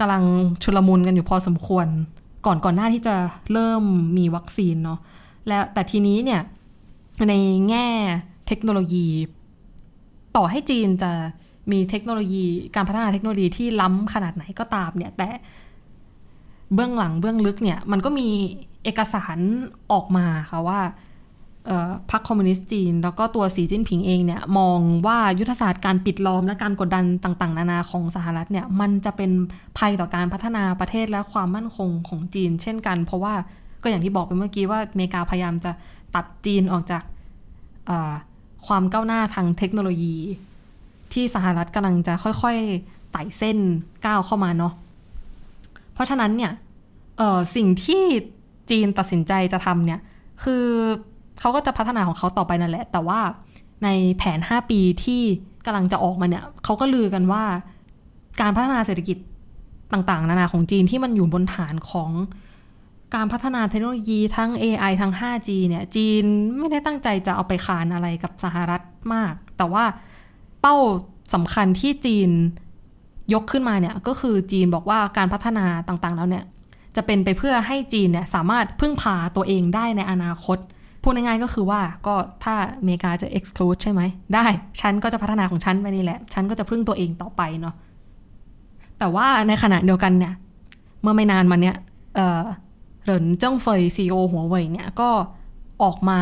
[0.00, 0.24] กำลัง
[0.62, 1.86] ชุลมุนกันอยู่พอสมควร
[2.46, 3.14] ก่อนก่อนหน้าที่จะ
[3.52, 3.82] เริ่ม
[4.18, 4.98] มีวัคซีนเนาะ
[5.48, 6.40] และแต่ทีนี้เนี่ย
[7.28, 7.34] ใน
[7.68, 7.86] แง่
[8.46, 9.06] เทคโนโลยี
[10.36, 11.12] ต่อให้จีนจะ
[11.72, 15.28] มีเทคโนโลยีการพัฒนาเทคโนโลยีที่ล้ำขนาดไหนก็ตามเนี่ยแต่
[16.74, 18.28] เบื้องหลังเบื้องลึกเนี่ยมันก็มี
[18.84, 19.38] เอกสาร
[19.92, 20.80] ออกมาค่ะว่า
[22.10, 29.30] พรรคคอมมิวนิสต์จีน แล้วก็ตัวสีจิ้นผิงเองเนี่ยมองว่ายุทธศาสตร์การปิดล้อมและการกดดันต่าง ๆ นานาของสหรัฐเนี่ยมันจะเป็น
[29.78, 33.34] ภัยต่อการพัฒนาประเทศและความมั่นคงของจีน เช่นกัน เพราะว่า
[33.82, 35.72] ก็อย่างที่บอกไปเมื่อกี้ว่าอเมริกาพยายามจะ
[36.14, 37.02] ตัดจีนออกจาก
[38.66, 40.16] ความก้าวหน้าทางเทคโนโลยี
[41.12, 43.58] ที่สหรัฐกำลังจะค่อยๆไต่เส้น
[44.06, 44.72] ก้าวเข้ามาเนาะ
[45.94, 46.52] เพราะฉะนั้นเนี่ย
[47.56, 48.02] สิ่งที่
[48.70, 50.00] จีนตัดสินใจจะทำเนี่ย
[50.44, 50.64] คือ
[51.40, 53.20] เขาก็จะพัฒนาของเขาต่อไปนั่นแหละ แต่ว่า
[53.84, 53.88] ใน
[54.18, 55.22] แผน 5 ปีที่
[55.66, 57.44] กำลังจะออกมาเนี่ยเขาก็ลือกันว่า
[58.40, 59.16] การพัฒนาเศรษฐกิจ
[59.92, 62.10] ต่างๆ นานาของจีนที่มันอยู่บนฐานของ
[63.14, 66.24] การพัฒนาเทคโนโลยีทั้ง AI ทั้ง 5G เนี่ย จีน
[66.58, 68.82] ไม่ได้ตั้งใจจะเอาไปขานอะไรกับสหรัฐ
[69.14, 69.84] มาก แต่ว่า
[70.60, 70.76] เป้า
[71.34, 72.30] สำคัญที่จีน
[73.34, 76.44] ยกขึ้นมาเนี่ย ก็คือจีนบอกว่าการพัฒนาต่างๆ แล้วเนี่ย
[76.96, 80.58] จะเป็นไปเพื่อให้จีนเนี่ยสามารถพึ่งพาตัวเองได้ในอนาคต
[81.02, 84.00] พูดง่ายๆก็คือว่าก็ถ้าอเมริกาจะ exclude ใช่ไหม
[84.34, 84.46] ได้
[84.80, 87.74] ฉันก็จะพัฒนาของฉันไปนี่แหละ ฉันก็จะพึ่งตัวเองต่อไปเนาะ
[88.98, 90.32] แต่ว่าในขณะเดียวกันเนี่ย
[91.02, 91.76] เมื่อไม่นานมาเนี่ย
[93.04, 95.10] เหรินเจิ้งเฟยซีโอหัวเว่ยเนี่ยก็
[95.82, 96.20] ออกมา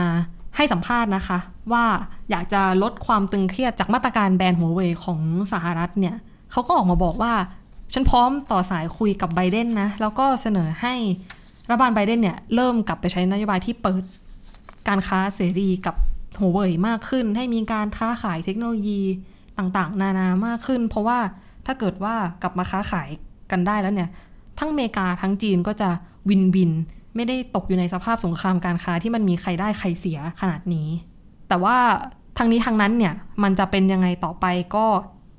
[0.56, 1.38] ให้สัมภาษณ์นะคะ
[1.72, 1.84] ว่า
[2.30, 5.20] อยากจะลดความตึงเครียดจากมาตรการแบนหัวเว่ยของ
[5.52, 6.14] สหรัฐเนี่ย
[6.52, 7.32] เขาก็ออกมาบอกว่า
[7.92, 10.94] ฉันพร้อมต่อสายคุยกับไบเดนนะ แล้วก็เสนอให้
[11.68, 14.02] รัฐบาลไบเดนเนี่ยเริ่มกลับไปใช้นโยบายที่เปิด
[14.88, 15.94] การค้าเสรีกับ
[16.40, 19.00] หัวเว่ยมากขึ้น ให้มีการค้าขายเทคโนโลยี
[19.58, 21.18] ต่างๆ นานามากขึ้น เพราะว่า
[21.66, 23.08] ถ้าเกิดว่ากลับมาค้าขาย
[23.50, 24.10] กันได้แล้วเนี่ย
[24.58, 25.90] ทั้งอเมริกาทั้งจีนก็จะ
[26.28, 26.72] วินวิน
[27.16, 30.88] ไม่ได้ตกอยู่ในสภาพสงครามการค้าที่มันมีใครได้ใครเสียขนาดนี้
[31.48, 31.76] แต่ว่า
[32.38, 34.46] ทางนี้ทางนั้นเนี่ยมันจะเป็นยังไงต่อไป
[34.76, 34.86] ก็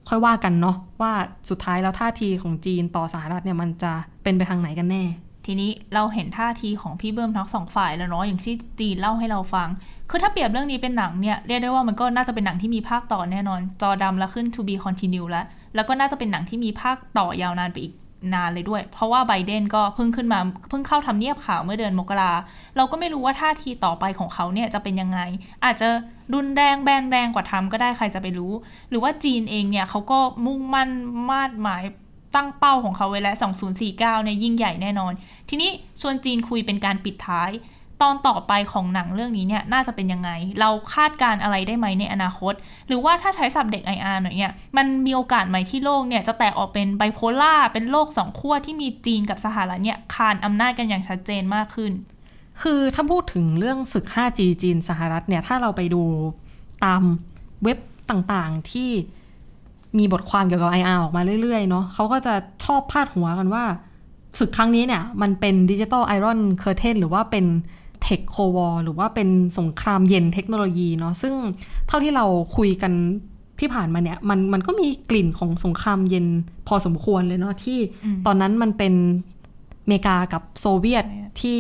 [0.09, 1.11] ค่อยว่ากันเนาะว่า
[1.49, 3.91] สุดท้ายแล้วท่าทีของจีนต่อสหรัฐเนี่ยมันจะ
[4.23, 5.03] เป็นไปทางไหนกันแน่
[5.45, 9.67] ทีนี้เราเห็นท่าทีของพี่เบิ้มทั้งสองฝ่ายแล้วเนาะอย่างที่จีนเล่าให้เราฟัง
[10.09, 17.93] คือถ้าเปรียบเรื่องนี้เป็นหนังเนี่ยเรียกได้ว่ามันก็น่าจะเป็นหนังที่มีภาคต่อแน่นอน จอดำแล้วขึ้น to be continue แล้วแล้วก็น่าจะเป็นหนังที่มีภาคต่อยาวนานไปอีก
[18.33, 22.33] นานเลยด้วย เพราะว่าไบเดนก็เพิ่งขึ้นมาเพิ่งเข้าทำเนียบข่าวเมื่อเดือนมกรา
[22.77, 25.19] เราก็ไม่รู้ว่าท่าทีต่อไปของเขาเนี่ยจะเป็นยังไง
[25.65, 25.87] อาจจะ
[26.33, 28.53] รุนแรงแบนแรงกว่าทำก็ได้ใครจะไปรู้
[28.89, 30.89] หรือว่าจีนเองเนี่ยเขาก็มุ่งมั่น
[31.29, 31.83] มาดหมาย
[32.35, 33.35] ตั้งเป้าของเขาไว้แล้ว
[33.75, 35.13] 2049 เนี่ยยิ่งใหญ่แน่นอน
[35.49, 35.71] ทีนี้
[36.01, 37.49] ชวนจีนคุยเป็นการปิดท้าย
[38.03, 40.29] ตอนต่อไปของหนังเรื่องนี้เนี่ยน่าจะเป็นยังไง
[40.59, 42.53] เราคาดการอะไรได้ไหมในอนาคต
[42.87, 51.91] หรือว่าถ้าใช้สับเด็ก IR หน่อยเนี่ยมันมีโอกาสไหมที่โลกเนี่ยจะแตกออกเป็นไบโพล่าเป็นโลกสองขั้วที่มีจีนกับสหรัฐเนี่ยคานอำนาจกันอย่างชัดเจนมากขึ้น
[52.61, 56.03] คือถ้าพูดถึงเรื่องศึก 5G จีนสหรัฐเนี่ยถ้าเราไปดู
[56.85, 57.01] ตาม
[57.63, 57.77] เว็บ
[58.09, 58.89] ต่างๆที่
[59.97, 62.33] มีบทความเกี่ยวกับ IR ออกมาเรื่อยๆเนาะเขาก็จะ
[62.65, 63.65] ชอบพาดหัวกันว่า
[64.39, 67.45] ศึกครั้งนี้เนี่ย มันเป็น Digital Iron Curtain หรือว่าเป็น
[68.03, 69.29] เทคโควอหรือว่าเป็น
[69.59, 71.33] สงครามเย็นเทคโนโลยีเนาะซึ่ง
[71.87, 72.25] เท่าที่เรา
[72.57, 72.93] คุยกัน
[73.59, 76.27] ทที่ผ่านมาเนี่ยมันมันก็มีกลิ่นของสงครามเย็น
[76.67, 78.93] พอสมควรเลยเนาะที่อืมตอนนั้นมันเป็น
[79.83, 81.05] อเมริกากับโซเวียต
[81.41, 81.59] ที่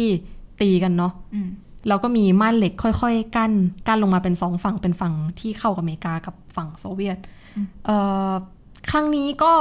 [0.61, 1.49] ตีกันเนาะอืม
[1.87, 3.51] แล้วก็มีม่านเหล็กค่อยๆ กั้น
[3.87, 7.17] กั้นลงมาเป็นสองฝั่งเป็นฝั่งที่เข้ากับอเมริกากับฝั่งโซเวียต
[7.85, 7.97] เอ่
[8.29, 8.31] อ
[8.89, 9.53] ครั้งนี้ก็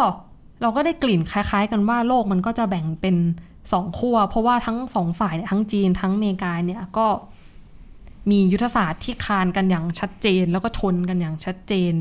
[0.63, 3.17] เราก็ได้กลิ่นคล้าย ๆ กันว่าโลกมันก็จะแบ่งเป็น
[3.73, 7.07] สองขั้วเพราะว่าทั้งสองฝ่ายเนี่ยทั้งจีนทั้งเมกาเนี่ยก็
[8.31, 11.95] มียุทธศาสตร์ที่คานกันอย่างชัดเจน แล้วก็ชนกันอย่างชัดเจน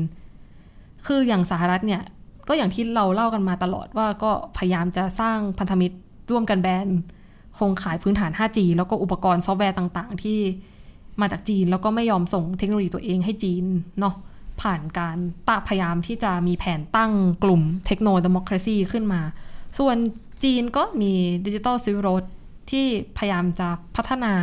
[1.06, 2.02] คืออย่างสหรัฐเนี่ย
[2.48, 5.96] ก็อย่างที่เราเล่ากันมาตลอดว่าก็พยายามจะสร้างพันธมิตร
[6.30, 6.88] ร่วมกันแบน
[7.54, 10.38] โครงข่ายพื้นฐาน 5G แล้วก็อุปกรณ์ซอฟต์แวร์ต่างๆ ที่
[11.20, 13.64] มาจากจีน แล้วก็ไม่ยอมส่งเทคโนโลยีตัวเองให้จีน
[14.00, 14.14] เนาะ
[14.62, 15.16] ผ่านการ
[15.48, 17.12] ตะพยายามที่จะมีแผนตั้ง
[17.44, 19.20] กลุ่มเทคโนโลยีขึ้นมา
[19.78, 19.96] ส่วน
[20.42, 21.12] จีนก็มี
[21.46, 22.24] ดิจิ t a ลซิลโรด
[22.70, 22.86] ที่
[23.16, 24.34] พยายามจะพัฒนา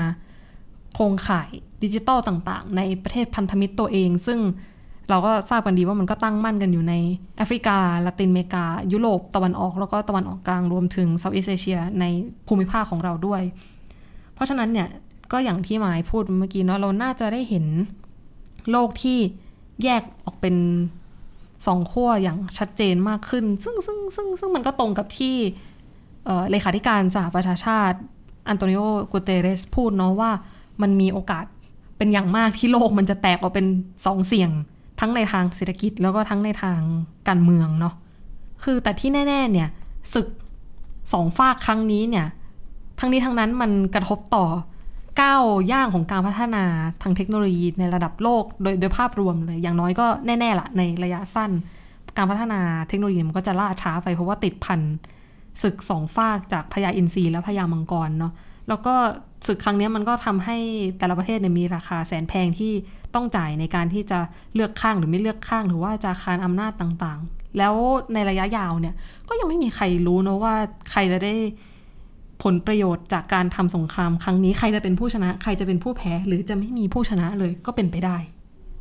[0.94, 1.50] โครงข่าย
[1.84, 4.40] ดิจิตอลต่างๆ ในประเทศพันธมิตรตัวเอง ซึ่ง
[5.10, 6.94] เราก็ทราบกันดีว่ามันก็ตั้งมั่นกันอยู่ใน
[7.38, 12.06] แอฟริกาละตินอเมริกา ยุโรปตะวันออก แล้วก็ตะวันออกกลางรวมถึง Southeast Asia ใน
[12.48, 13.42] ภูมิภาคของเราด้วย
[14.34, 14.88] เพราะฉะนั้นเนี่ย
[15.32, 17.66] ก็อย่างที่หมายพูดเมื่อกี้เนาะเราน่าจะได้เห็น
[18.72, 19.18] โลกที่
[19.84, 20.56] แยกออกเป็น
[21.66, 25.36] สองขั้วอย่างชัดเจนมากขึ้น ซึ่งซึ่งซึ่งซึ่งมันก็ตรงกับที่
[26.26, 27.98] เเลขาธิการสหประชาชาติ
[28.50, 30.32] อันโตนิโอกูเตเรสพูดเนาะว่า
[30.82, 31.46] มันมีโอกาส
[31.98, 33.68] เป็นอย่างมากที่โลกมันจะแตกออกเป็น
[34.06, 34.52] สองเสี่ยง
[35.00, 36.80] ทั้งในทางเศรษฐกิจแล้วก็ทั้งในทาง
[37.28, 37.94] การเมืองเนาะ
[38.64, 39.70] คือแต่ที่แน่ ๆ เนี่ย
[40.14, 40.28] ศึก
[41.14, 42.26] สองฝากครั้งนี้เนี่ย
[43.00, 44.46] ทั้งนี้ทั้งนั้นมันกระทบต่อ
[45.22, 46.64] ก้าวย่างของการพัฒนา
[47.02, 51.52] ทางเทคโนโลยีในระดับโลกโดยโดยภาพรวมเลย อย่างน้อยก็แน่ๆละในระยะสั้น
[52.18, 54.80] การพัฒนาเทคโนโลยีมันก็จะล่าช้าไปเพราะว่าติดพัน
[55.64, 58.34] ศึกสองฝากจากพญาอินทรีและพญามังกรเนาะ
[58.70, 58.96] แล้วก็
[59.48, 60.58] ศึกครั้งนี้มันก็ทำให้
[60.98, 62.74] แต่ละประเทศเนี่ยมีราคาแสนแพงที่
[63.16, 64.20] ต้องจ่ายในการที่จะ
[64.54, 67.74] เลือกข้างหรือไม่เลือกข้างหรือว่าจะคานอำนาจต่างๆ แล้ว
[68.14, 68.96] ในระยะยาวเนี่ย
[69.30, 70.56] ก็ยังไม่มีใครรู้เนะว่า
[70.92, 71.34] ใครจะได้
[72.44, 78.18] ผลประโยชน์จากการทำสงครามครั้งนี้ใครจะเป็นผู้ชนะ ใครจะเป็นผู้แพ้หรือจะไม่มีผู้ชนะเลยก็เป็นไปได้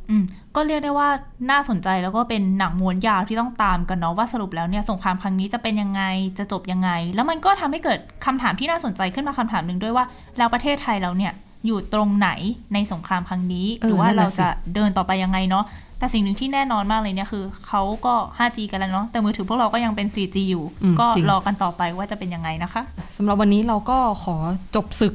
[0.09, 0.23] อืม
[0.55, 1.09] ก็เรียกได้ว่า
[1.51, 6.01] น่าสนใจแล้วก็เป็นหนังม้วนยาวที่ต้องตามกันเนาะว่าสรุปแล้วเนี่ยสงครามครั้งนี้จะเป็นยังไง
[6.39, 10.05] จะจบยังไง แล้วมันก็ทำให้เกิดคำถามที่น่าสนใจขึ้นมาคำถามหนึ่งด้วยว่า
[10.37, 11.33] แล้วประเทศไทยเราเนี่ย
[11.65, 12.29] อยู่ตรงไหน
[12.73, 15.65] ในสงครามครั้งนี้เออหรือว่านั่นเราน่ะสิจะเดินต่อไปยังไงเนาะ
[15.99, 22.81] แต่สิ่งหนึ่งที่แน่นอนมากเลยเนี่ยคือเขาก็ 5G กันแล้วเนาะแต่มือถือพวกเราก็ยังเป็น 4G อยู่อืมก็จริงรอกันต่อไปว่าจะเป็นยังไงนะคะ
[23.17, 24.35] สำหรับวันนี้เราก็ขอ
[24.75, 25.13] จบศึก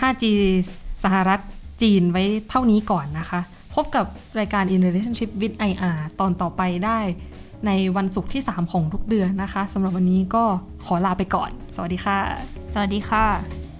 [0.00, 0.24] 5G
[1.04, 1.40] สหรัฐ
[1.82, 3.40] จีนไว้เท่านี้ก่อนนะคะ
[3.74, 4.06] พบกับ
[4.38, 6.98] รายการ In Relationship with IR ตอนต่อไปได้
[7.66, 10.44] ในวันศุกร์ที่ 3 ของทุกเดือนนะคะสำหรับวันนี้ก็
[10.84, 12.18] ขอลาไปก่อน สวัสดีค่ะ
[12.72, 13.71] สวัสดีค่ะ